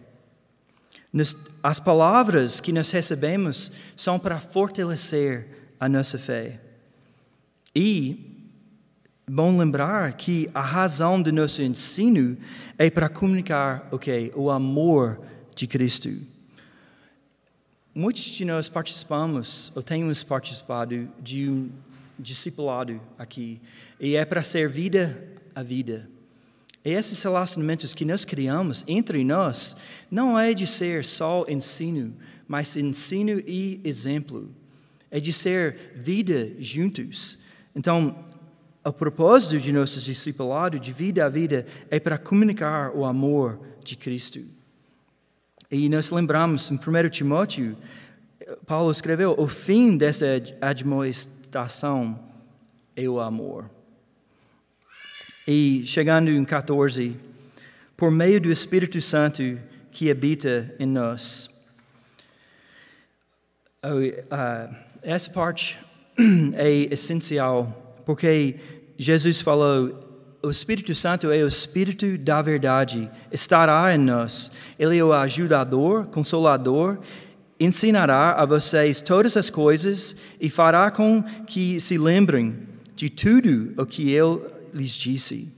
As 1.62 1.78
palavras 1.78 2.60
que 2.60 2.72
nós 2.72 2.90
recebemos 2.90 3.70
são 3.96 4.18
para 4.18 4.40
fortalecer 4.40 5.46
a 5.78 5.88
nossa 5.88 6.18
fé. 6.18 6.60
E 7.74 8.28
bom 9.28 9.56
lembrar 9.56 10.14
que 10.14 10.50
a 10.54 10.60
razão 10.60 11.20
do 11.20 11.32
nosso 11.32 11.62
ensino 11.62 12.36
é 12.76 12.90
para 12.90 13.08
comunicar 13.08 13.88
o 13.90 13.96
okay, 13.96 14.32
o 14.34 14.50
amor 14.50 15.20
de 15.54 15.66
Cristo. 15.66 16.10
Muitos 17.98 18.22
de 18.22 18.44
nós 18.44 18.68
participamos, 18.68 19.72
ou 19.74 19.82
temos 19.82 20.22
participado, 20.22 21.08
de 21.20 21.50
um 21.50 21.68
discipulado 22.16 23.00
aqui, 23.18 23.60
e 23.98 24.14
é 24.14 24.24
para 24.24 24.40
ser 24.40 24.68
vida 24.68 25.20
a 25.52 25.64
vida. 25.64 26.08
E 26.84 26.90
esses 26.90 27.20
relacionamentos 27.20 27.94
que 27.94 28.04
nós 28.04 28.24
criamos 28.24 28.84
entre 28.86 29.24
nós 29.24 29.76
não 30.08 30.38
é 30.38 30.54
de 30.54 30.64
ser 30.64 31.04
só 31.04 31.44
ensino, 31.48 32.14
mas 32.46 32.76
ensino 32.76 33.42
e 33.44 33.80
exemplo. 33.82 34.48
É 35.10 35.18
de 35.18 35.32
ser 35.32 35.90
vida 35.96 36.52
juntos. 36.60 37.36
Então, 37.74 38.24
o 38.84 38.92
propósito 38.92 39.58
de 39.58 39.72
nosso 39.72 39.98
discipulado, 39.98 40.78
de 40.78 40.92
vida 40.92 41.26
a 41.26 41.28
vida, 41.28 41.66
é 41.90 41.98
para 41.98 42.16
comunicar 42.16 42.92
o 42.94 43.04
amor 43.04 43.58
de 43.82 43.96
Cristo. 43.96 44.56
E 45.70 45.86
nós 45.90 46.10
lembramos 46.10 46.70
em 46.70 46.76
1 46.76 47.10
Timóteo, 47.10 47.76
Paulo 48.66 48.90
escreveu: 48.90 49.34
o 49.36 49.46
fim 49.46 49.98
dessa 49.98 50.24
admoestação 50.62 52.18
é 52.96 53.06
o 53.06 53.20
amor. 53.20 53.68
E 55.46 55.82
chegando 55.86 56.30
em 56.30 56.44
14, 56.44 57.14
por 57.94 58.10
meio 58.10 58.40
do 58.40 58.50
Espírito 58.50 58.98
Santo 59.02 59.58
que 59.92 60.10
habita 60.10 60.74
em 60.78 60.86
nós. 60.86 61.50
Essa 65.02 65.30
parte 65.30 65.78
é 66.56 66.92
essencial, 66.92 67.94
porque 68.06 68.56
Jesus 68.96 69.42
falou: 69.42 70.07
o 70.42 70.50
Espírito 70.50 70.94
Santo 70.94 71.30
é 71.30 71.42
o 71.42 71.48
Espírito 71.48 72.16
da 72.16 72.40
verdade, 72.40 73.10
estará 73.32 73.94
em 73.94 73.98
nós. 73.98 74.50
Ele 74.78 74.96
é 74.96 75.04
o 75.04 75.12
ajudador, 75.12 76.06
consolador, 76.06 76.98
ensinará 77.58 78.32
a 78.32 78.44
vocês 78.44 79.02
todas 79.02 79.36
as 79.36 79.50
coisas 79.50 80.14
e 80.40 80.48
fará 80.48 80.90
com 80.90 81.22
que 81.46 81.80
se 81.80 81.98
lembrem 81.98 82.68
de 82.94 83.10
tudo 83.10 83.74
o 83.76 83.84
que 83.84 84.12
ele 84.12 84.40
lhes 84.72 84.92
disse. 84.92 85.52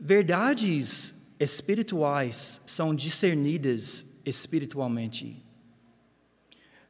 Verdades 0.00 1.14
espirituais 1.38 2.60
são 2.64 2.94
discernidas 2.94 4.06
espiritualmente. 4.24 5.44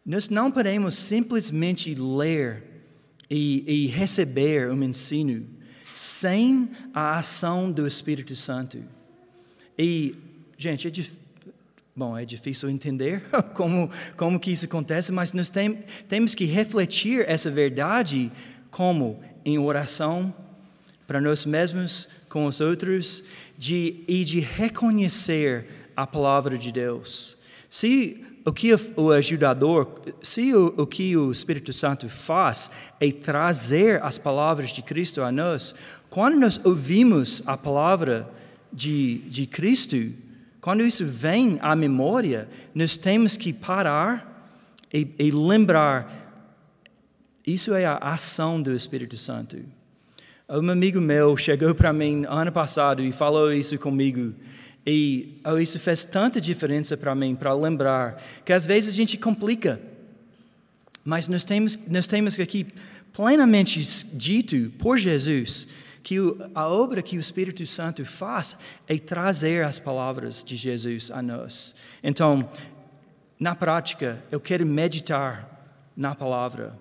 Nós 0.06 0.28
não 0.28 0.50
podemos 0.50 0.94
simplesmente 0.94 1.92
ler 1.94 2.62
e, 3.28 3.64
e 3.66 3.86
receber 3.88 4.70
um 4.70 4.82
ensino 4.82 5.46
sem 5.94 6.70
a 6.94 7.18
ação 7.18 7.70
do 7.70 7.86
Espírito 7.86 8.34
Santo. 8.36 8.82
E, 9.78 10.14
gente, 10.58 10.86
é 10.86 10.90
difícil. 10.90 11.20
Bom, 11.94 12.16
é 12.16 12.24
difícil 12.24 12.70
entender 12.70 13.22
como, 13.52 13.90
como 14.16 14.38
que 14.40 14.52
isso 14.52 14.64
acontece, 14.64 15.12
mas 15.12 15.32
nós 15.32 15.50
tem, 15.50 15.84
temos 16.08 16.34
que 16.34 16.44
refletir 16.44 17.28
essa 17.28 17.50
verdade 17.50 18.32
como 18.70 19.20
em 19.44 19.58
oração 19.58 20.34
para 21.06 21.20
nós 21.20 21.44
mesmos, 21.44 22.08
com 22.28 22.46
os 22.46 22.60
outros, 22.60 23.24
de, 23.58 24.04
e 24.06 24.24
de 24.24 24.38
reconhecer 24.38 25.66
a 25.96 26.06
palavra 26.06 26.56
de 26.56 26.70
Deus. 26.70 27.36
Se 27.68 28.24
o 28.44 28.52
que 28.52 28.74
o 28.96 29.10
ajudador, 29.10 30.00
se 30.22 30.54
o, 30.54 30.74
o 30.76 30.86
que 30.86 31.16
o 31.16 31.30
Espírito 31.30 31.72
Santo 31.72 32.08
faz 32.08 32.70
é 32.98 33.10
trazer 33.12 34.02
as 34.02 34.18
palavras 34.18 34.70
de 34.70 34.82
Cristo 34.82 35.22
a 35.22 35.30
nós, 35.30 35.74
quando 36.08 36.36
nós 36.36 36.60
ouvimos 36.64 37.42
a 37.46 37.56
palavra 37.56 38.30
de, 38.72 39.18
de 39.28 39.46
Cristo, 39.46 40.12
quando 40.60 40.82
isso 40.82 41.04
vem 41.04 41.58
à 41.60 41.74
memória, 41.76 42.48
nós 42.74 42.96
temos 42.96 43.36
que 43.36 43.52
parar 43.52 44.48
e, 44.92 45.06
e 45.18 45.30
lembrar. 45.30 46.18
Isso 47.46 47.74
é 47.74 47.84
a 47.84 47.96
ação 47.96 48.60
do 48.60 48.74
Espírito 48.74 49.16
Santo. 49.16 49.58
Um 50.48 50.68
amigo 50.68 51.00
meu 51.00 51.36
chegou 51.36 51.74
para 51.74 51.92
mim 51.92 52.24
ano 52.28 52.50
passado 52.50 53.02
e 53.02 53.12
falou 53.12 53.52
isso 53.52 53.78
comigo. 53.78 54.34
E 54.86 55.40
oh, 55.44 55.58
isso 55.58 55.78
fez 55.78 56.04
tanta 56.04 56.40
diferença 56.40 56.96
para 56.96 57.14
mim, 57.14 57.34
para 57.34 57.52
lembrar 57.52 58.22
que 58.44 58.52
às 58.52 58.64
vezes 58.64 58.90
a 58.90 58.96
gente 58.96 59.18
complica. 59.18 59.80
Mas 61.04 61.28
nós 61.28 61.44
temos, 61.44 61.78
nós 61.88 62.06
temos 62.06 62.38
aqui 62.38 62.66
plenamente 63.12 63.80
dito 64.12 64.70
por 64.78 64.98
Jesus 64.98 65.66
que 66.02 66.16
a 66.54 66.66
obra 66.66 67.02
que 67.02 67.16
o 67.16 67.20
Espírito 67.20 67.64
Santo 67.66 68.04
faz 68.04 68.56
é 68.88 68.98
trazer 68.98 69.64
as 69.64 69.78
palavras 69.78 70.42
de 70.42 70.56
Jesus 70.56 71.10
a 71.10 71.20
nós. 71.20 71.74
Então, 72.02 72.48
na 73.38 73.54
prática, 73.54 74.22
eu 74.30 74.40
quero 74.40 74.64
meditar 74.64 75.48
na 75.96 76.14
palavra 76.14 76.76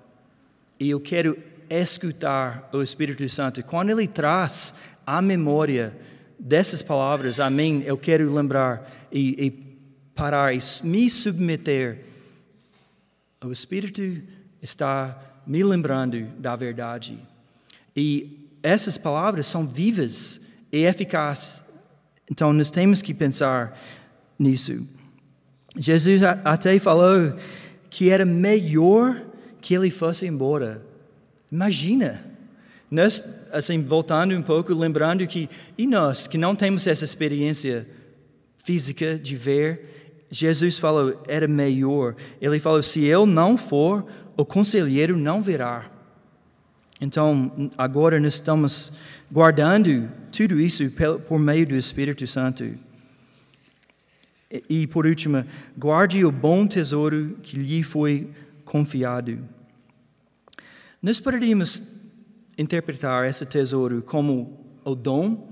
e 0.80 0.90
eu 0.90 1.00
quero 1.00 1.38
escutar 1.70 2.70
o 2.74 2.82
Espírito 2.82 3.28
Santo. 3.30 3.64
Quando 3.64 3.90
ele 3.90 4.08
traz 4.08 4.74
a 5.06 5.22
memória 5.22 5.96
dessas 6.40 6.82
palavras, 6.82 7.40
amém, 7.40 7.84
eu 7.86 7.98
quero 7.98 8.34
lembrar 8.34 8.90
e, 9.12 9.46
e 9.46 9.52
parar 10.16 10.54
e 10.54 10.60
me 10.84 11.10
submeter. 11.10 12.06
O 13.44 13.52
Espírito 13.52 14.02
está 14.62 15.18
me 15.46 15.64
lembrando 15.64 16.28
da 16.38 16.56
verdade. 16.56 17.18
E 17.96 18.50
essas 18.64 18.98
palavras 18.98 19.48
são 19.48 19.68
vivas 19.68 20.40
e 20.72 20.86
eficazes. 20.86 21.62
Então, 22.30 22.54
nós 22.54 22.70
temos 22.70 23.02
que 23.02 23.14
pensar 23.14 23.78
nisso. 24.38 24.88
Jesus 25.76 26.22
até 26.24 26.78
falou 26.80 27.36
que 27.90 28.10
era 28.10 28.26
melhor 28.26 29.22
que 29.62 29.74
ele 29.74 29.90
fosse 29.90 30.28
embora. 30.28 30.82
Imagina, 31.52 32.24
nós, 32.92 33.24
assim, 33.52 33.82
voltando 33.84 34.36
um 34.36 34.42
pouco, 34.42 34.74
lembrando 34.74 35.26
que, 35.28 35.50
e 35.78 35.86
nós, 35.86 36.26
que 36.26 36.38
não 36.38 36.56
temos 36.56 36.88
essa 36.88 37.06
experiência 37.06 37.88
física 38.64 39.18
de 39.18 39.36
ver, 39.36 40.26
Jesus 40.30 40.78
falou, 40.78 41.22
era 41.28 41.48
melhor. 41.48 42.16
Ele 42.42 42.60
falou, 42.60 42.82
se 42.82 43.04
eu 43.04 43.26
não 43.26 43.58
for, 43.58 44.06
o 44.36 44.44
conselheiro 44.44 45.16
não 45.16 45.42
virá. 45.42 45.90
Então, 47.02 47.72
agora 47.78 48.20
nós 48.20 48.34
estamos 48.34 48.92
guardando 49.32 50.10
tudo 50.32 50.60
isso 50.60 50.92
por 51.28 51.40
meio 51.40 51.66
do 51.66 51.76
Espírito 51.76 52.26
Santo. 52.26 52.76
E, 54.68 54.88
por 54.88 55.06
último, 55.06 55.46
guarde 55.78 56.26
o 56.26 56.32
bom 56.32 56.66
tesouro 56.66 57.38
que 57.44 57.58
lhe 57.58 57.84
foi 57.84 58.30
confiado. 58.66 59.40
Nós 61.02 61.20
poderíamos 61.20 61.84
interpretar 62.60 63.28
esse 63.28 63.46
tesouro 63.46 64.04
como 64.04 64.60
o 64.84 64.94
dom 64.94 65.48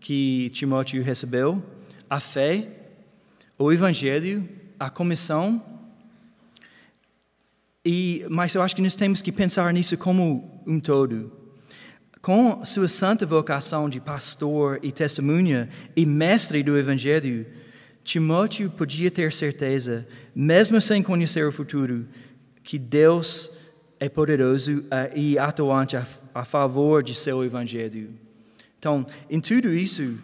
que 0.00 0.48
Timóteo 0.50 1.02
recebeu, 1.02 1.62
a 2.08 2.20
fé, 2.20 2.68
o 3.58 3.70
evangelho, 3.70 4.48
a 4.78 4.88
comissão 4.88 5.62
e, 7.84 8.24
mas 8.30 8.54
eu 8.54 8.62
acho 8.62 8.76
que 8.76 8.82
nós 8.82 8.94
temos 8.94 9.20
que 9.20 9.32
pensar 9.32 9.72
nisso 9.72 9.96
como 9.96 10.62
um 10.64 10.78
todo. 10.78 11.32
Com 12.20 12.64
sua 12.64 12.86
santa 12.86 13.26
vocação 13.26 13.88
de 13.88 14.00
pastor 14.00 14.78
e 14.82 14.92
testemunha 14.92 15.68
e 15.96 16.06
mestre 16.06 16.62
do 16.62 16.78
Evangelho, 16.78 17.44
Timóteo 18.04 18.70
podia 18.70 19.10
ter 19.10 19.32
certeza, 19.32 20.06
mesmo 20.32 20.80
sem 20.80 21.02
conhecer 21.02 21.44
o 21.44 21.50
futuro, 21.50 22.06
que 22.62 22.78
Deus 22.78 23.50
é 24.02 24.08
poderoso 24.08 24.78
uh, 24.78 25.16
e 25.16 25.38
atuante 25.38 25.96
a, 25.96 26.04
a 26.34 26.44
favor 26.44 27.04
de 27.04 27.14
seu 27.14 27.44
Evangelho. 27.44 28.10
Então, 28.76 29.06
em 29.30 29.40
tudo 29.40 29.72
isso, 29.72 30.18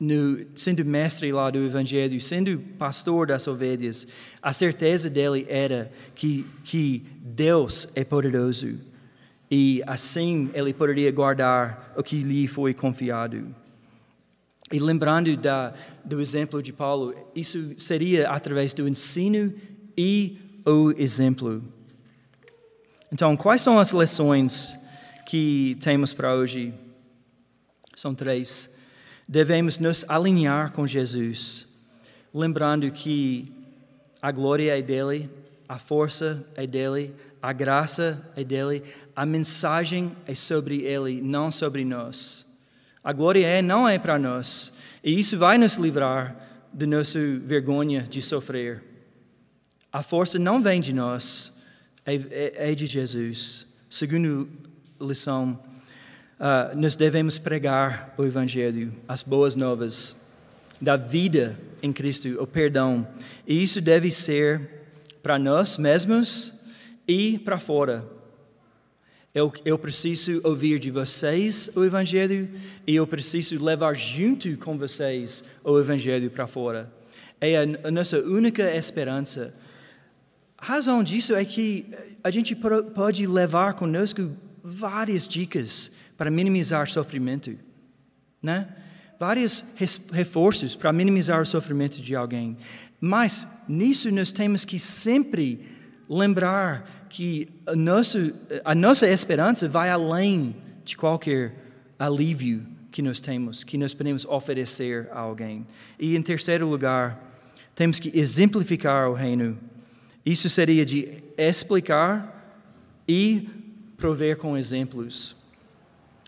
no, 0.00 0.46
sendo 0.54 0.82
mestre 0.86 1.30
lá 1.30 1.50
do 1.50 1.58
Evangelho, 1.58 2.18
sendo 2.22 2.58
pastor 2.78 3.26
das 3.26 3.46
ovelhas, 3.46 4.06
a 4.40 4.54
certeza 4.54 5.10
dele 5.10 5.44
era 5.50 5.92
que, 6.14 6.46
que 6.64 7.04
Deus 7.20 7.86
é 7.94 8.02
poderoso 8.04 8.78
e 9.50 9.82
assim 9.86 10.48
ele 10.54 10.72
poderia 10.72 11.12
guardar 11.12 11.92
o 11.94 12.02
que 12.02 12.22
lhe 12.22 12.48
foi 12.48 12.72
confiado. 12.72 13.54
E 14.72 14.78
lembrando 14.78 15.36
da, 15.36 15.74
do 16.02 16.22
exemplo 16.22 16.62
de 16.62 16.72
Paulo, 16.72 17.14
isso 17.34 17.74
seria 17.76 18.30
através 18.30 18.72
do 18.72 18.88
ensino 18.88 19.52
e 19.94 20.38
o 20.64 20.90
exemplo. 20.96 21.62
Então, 23.14 23.36
quais 23.36 23.62
são 23.62 23.78
as 23.78 23.92
lições 23.92 24.78
que 25.24 25.78
temos 25.80 26.12
para 26.12 26.34
hoje? 26.34 26.74
São 27.94 28.14
três 28.14 28.68
devemos 29.28 29.78
nos 29.78 30.04
alinhar 30.08 30.72
com 30.72 30.86
Jesus, 30.86 31.66
lembrando 32.32 32.90
que 32.90 33.52
a 34.20 34.30
glória 34.30 34.78
é 34.78 34.82
dele, 34.82 35.30
a 35.68 35.78
força 35.78 36.44
é 36.54 36.66
dele, 36.66 37.14
a 37.40 37.52
graça 37.52 38.22
é 38.36 38.44
dele, 38.44 38.82
a 39.14 39.24
mensagem 39.24 40.12
é 40.26 40.34
sobre 40.34 40.82
ele, 40.82 41.20
não 41.22 41.50
sobre 41.50 41.84
nós. 41.84 42.44
A 43.02 43.12
glória 43.12 43.46
é, 43.46 43.60
não 43.60 43.88
é 43.88 43.98
para 43.98 44.18
nós, 44.18 44.72
e 45.02 45.18
isso 45.18 45.38
vai 45.38 45.58
nos 45.58 45.74
livrar 45.74 46.36
de 46.72 46.86
nossa 46.86 47.18
vergonha 47.18 48.02
de 48.02 48.20
sofrer. 48.20 48.82
A 49.92 50.02
força 50.02 50.38
não 50.38 50.60
vem 50.60 50.80
de 50.80 50.92
nós, 50.92 51.53
é 52.06 52.74
de 52.74 52.86
Jesus. 52.86 53.66
Segunda 53.88 54.46
lição, 55.00 55.58
uh, 56.38 56.76
nós 56.76 56.96
devemos 56.96 57.38
pregar 57.38 58.14
o 58.18 58.24
Evangelho, 58.24 58.92
as 59.08 59.22
boas 59.22 59.56
novas 59.56 60.16
da 60.80 60.96
vida 60.96 61.58
em 61.82 61.92
Cristo, 61.92 62.28
o 62.40 62.46
perdão. 62.46 63.06
E 63.46 63.62
isso 63.62 63.80
deve 63.80 64.10
ser 64.10 64.60
para 65.22 65.38
nós 65.38 65.78
mesmos 65.78 66.52
e 67.08 67.38
para 67.38 67.58
fora. 67.58 68.04
Eu, 69.34 69.52
eu 69.64 69.78
preciso 69.78 70.40
ouvir 70.44 70.78
de 70.78 70.90
vocês 70.90 71.68
o 71.74 71.84
Evangelho 71.84 72.48
e 72.86 72.94
eu 72.94 73.06
preciso 73.06 73.62
levar 73.64 73.94
junto 73.94 74.56
com 74.58 74.78
vocês 74.78 75.42
o 75.64 75.78
Evangelho 75.78 76.30
para 76.30 76.46
fora. 76.46 76.92
É 77.40 77.56
a, 77.56 77.88
a 77.88 77.90
nossa 77.90 78.20
única 78.20 78.74
esperança. 78.76 79.54
A 80.64 80.66
razão 80.66 81.04
disso 81.04 81.34
é 81.34 81.44
que 81.44 81.84
a 82.22 82.30
gente 82.30 82.56
pode 82.94 83.26
levar 83.26 83.74
conosco 83.74 84.30
várias 84.62 85.28
dicas 85.28 85.90
para 86.16 86.30
minimizar 86.30 86.88
sofrimento, 86.88 87.54
né? 88.42 88.68
Vários 89.20 89.62
reforços 90.10 90.74
para 90.74 90.90
minimizar 90.90 91.42
o 91.42 91.44
sofrimento 91.44 92.00
de 92.00 92.16
alguém. 92.16 92.56
Mas 92.98 93.46
nisso 93.68 94.10
nós 94.10 94.32
temos 94.32 94.64
que 94.64 94.78
sempre 94.78 95.60
lembrar 96.08 97.08
que 97.10 97.46
a 97.66 97.76
nossa, 97.76 98.32
a 98.64 98.74
nossa 98.74 99.06
esperança 99.06 99.68
vai 99.68 99.90
além 99.90 100.56
de 100.82 100.96
qualquer 100.96 101.54
alívio 101.98 102.66
que 102.90 103.02
nós 103.02 103.20
temos, 103.20 103.64
que 103.64 103.76
nós 103.76 103.92
podemos 103.92 104.24
oferecer 104.24 105.10
a 105.12 105.20
alguém. 105.20 105.66
E 105.98 106.16
em 106.16 106.22
terceiro 106.22 106.66
lugar, 106.66 107.22
temos 107.74 108.00
que 108.00 108.18
exemplificar 108.18 109.10
o 109.10 109.12
reino. 109.12 109.58
Isso 110.24 110.48
seria 110.48 110.86
de 110.86 111.22
explicar 111.36 112.62
e 113.06 113.48
prover 113.96 114.38
com 114.38 114.56
exemplos. 114.56 115.36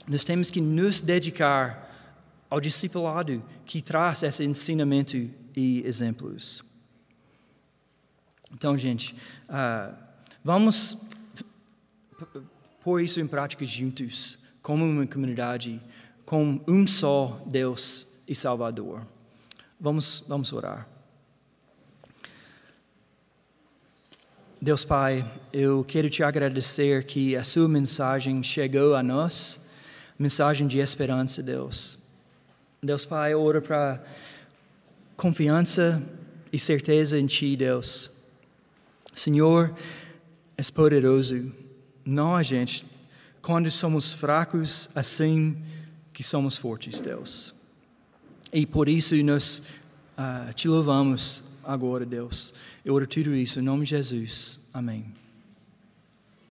Nós 0.06 0.24
temos 0.24 0.50
que 0.50 0.60
nos 0.60 1.00
dedicar 1.00 1.86
ao 2.48 2.60
discipulado 2.60 3.42
que 3.64 3.82
traz 3.82 4.22
esse 4.22 4.44
ensinamento 4.44 5.16
e 5.54 5.82
exemplos. 5.84 6.62
Então, 8.52 8.76
gente, 8.78 9.14
uh, 9.48 9.94
vamos 10.44 10.96
pôr 12.84 13.00
isso 13.00 13.20
em 13.20 13.26
prática 13.26 13.64
juntos, 13.64 14.38
como 14.62 14.84
uma 14.84 15.06
comunidade, 15.06 15.80
com 16.24 16.60
um 16.66 16.86
só 16.86 17.42
Deus 17.46 18.06
e 18.28 18.34
Salvador. 18.34 19.06
Vamos, 19.80 20.24
vamos 20.28 20.52
orar. 20.52 20.88
Deus 24.66 24.84
Pai, 24.84 25.24
eu 25.52 25.84
quero 25.84 26.10
te 26.10 26.24
agradecer 26.24 27.04
que 27.04 27.36
a 27.36 27.44
sua 27.44 27.68
mensagem 27.68 28.42
chegou 28.42 28.96
a 28.96 29.02
nós, 29.02 29.60
mensagem 30.18 30.66
de 30.66 30.78
esperança, 30.80 31.40
Deus. 31.40 31.96
Deus 32.82 33.04
Pai, 33.04 33.32
eu 33.32 33.40
oro 33.40 33.62
para 33.62 34.02
confiança 35.16 36.02
e 36.52 36.58
certeza 36.58 37.16
em 37.16 37.26
Ti, 37.26 37.56
Deus. 37.56 38.10
Senhor, 39.14 39.72
és 40.58 40.68
poderoso. 40.68 41.52
Nós, 42.04 42.48
gente, 42.48 42.84
quando 43.40 43.70
somos 43.70 44.12
fracos, 44.12 44.90
assim 44.96 45.62
que 46.12 46.24
somos 46.24 46.56
fortes, 46.56 47.00
Deus. 47.00 47.54
E 48.52 48.66
por 48.66 48.88
isso 48.88 49.14
nós 49.22 49.62
uh, 50.18 50.52
te 50.54 50.66
louvamos 50.66 51.45
agora, 51.66 52.06
Deus. 52.06 52.54
Eu 52.84 52.94
oro 52.94 53.06
tudo 53.06 53.34
isso 53.34 53.58
em 53.58 53.62
nome 53.62 53.84
de 53.84 53.90
Jesus. 53.90 54.60
Amém. 54.72 55.25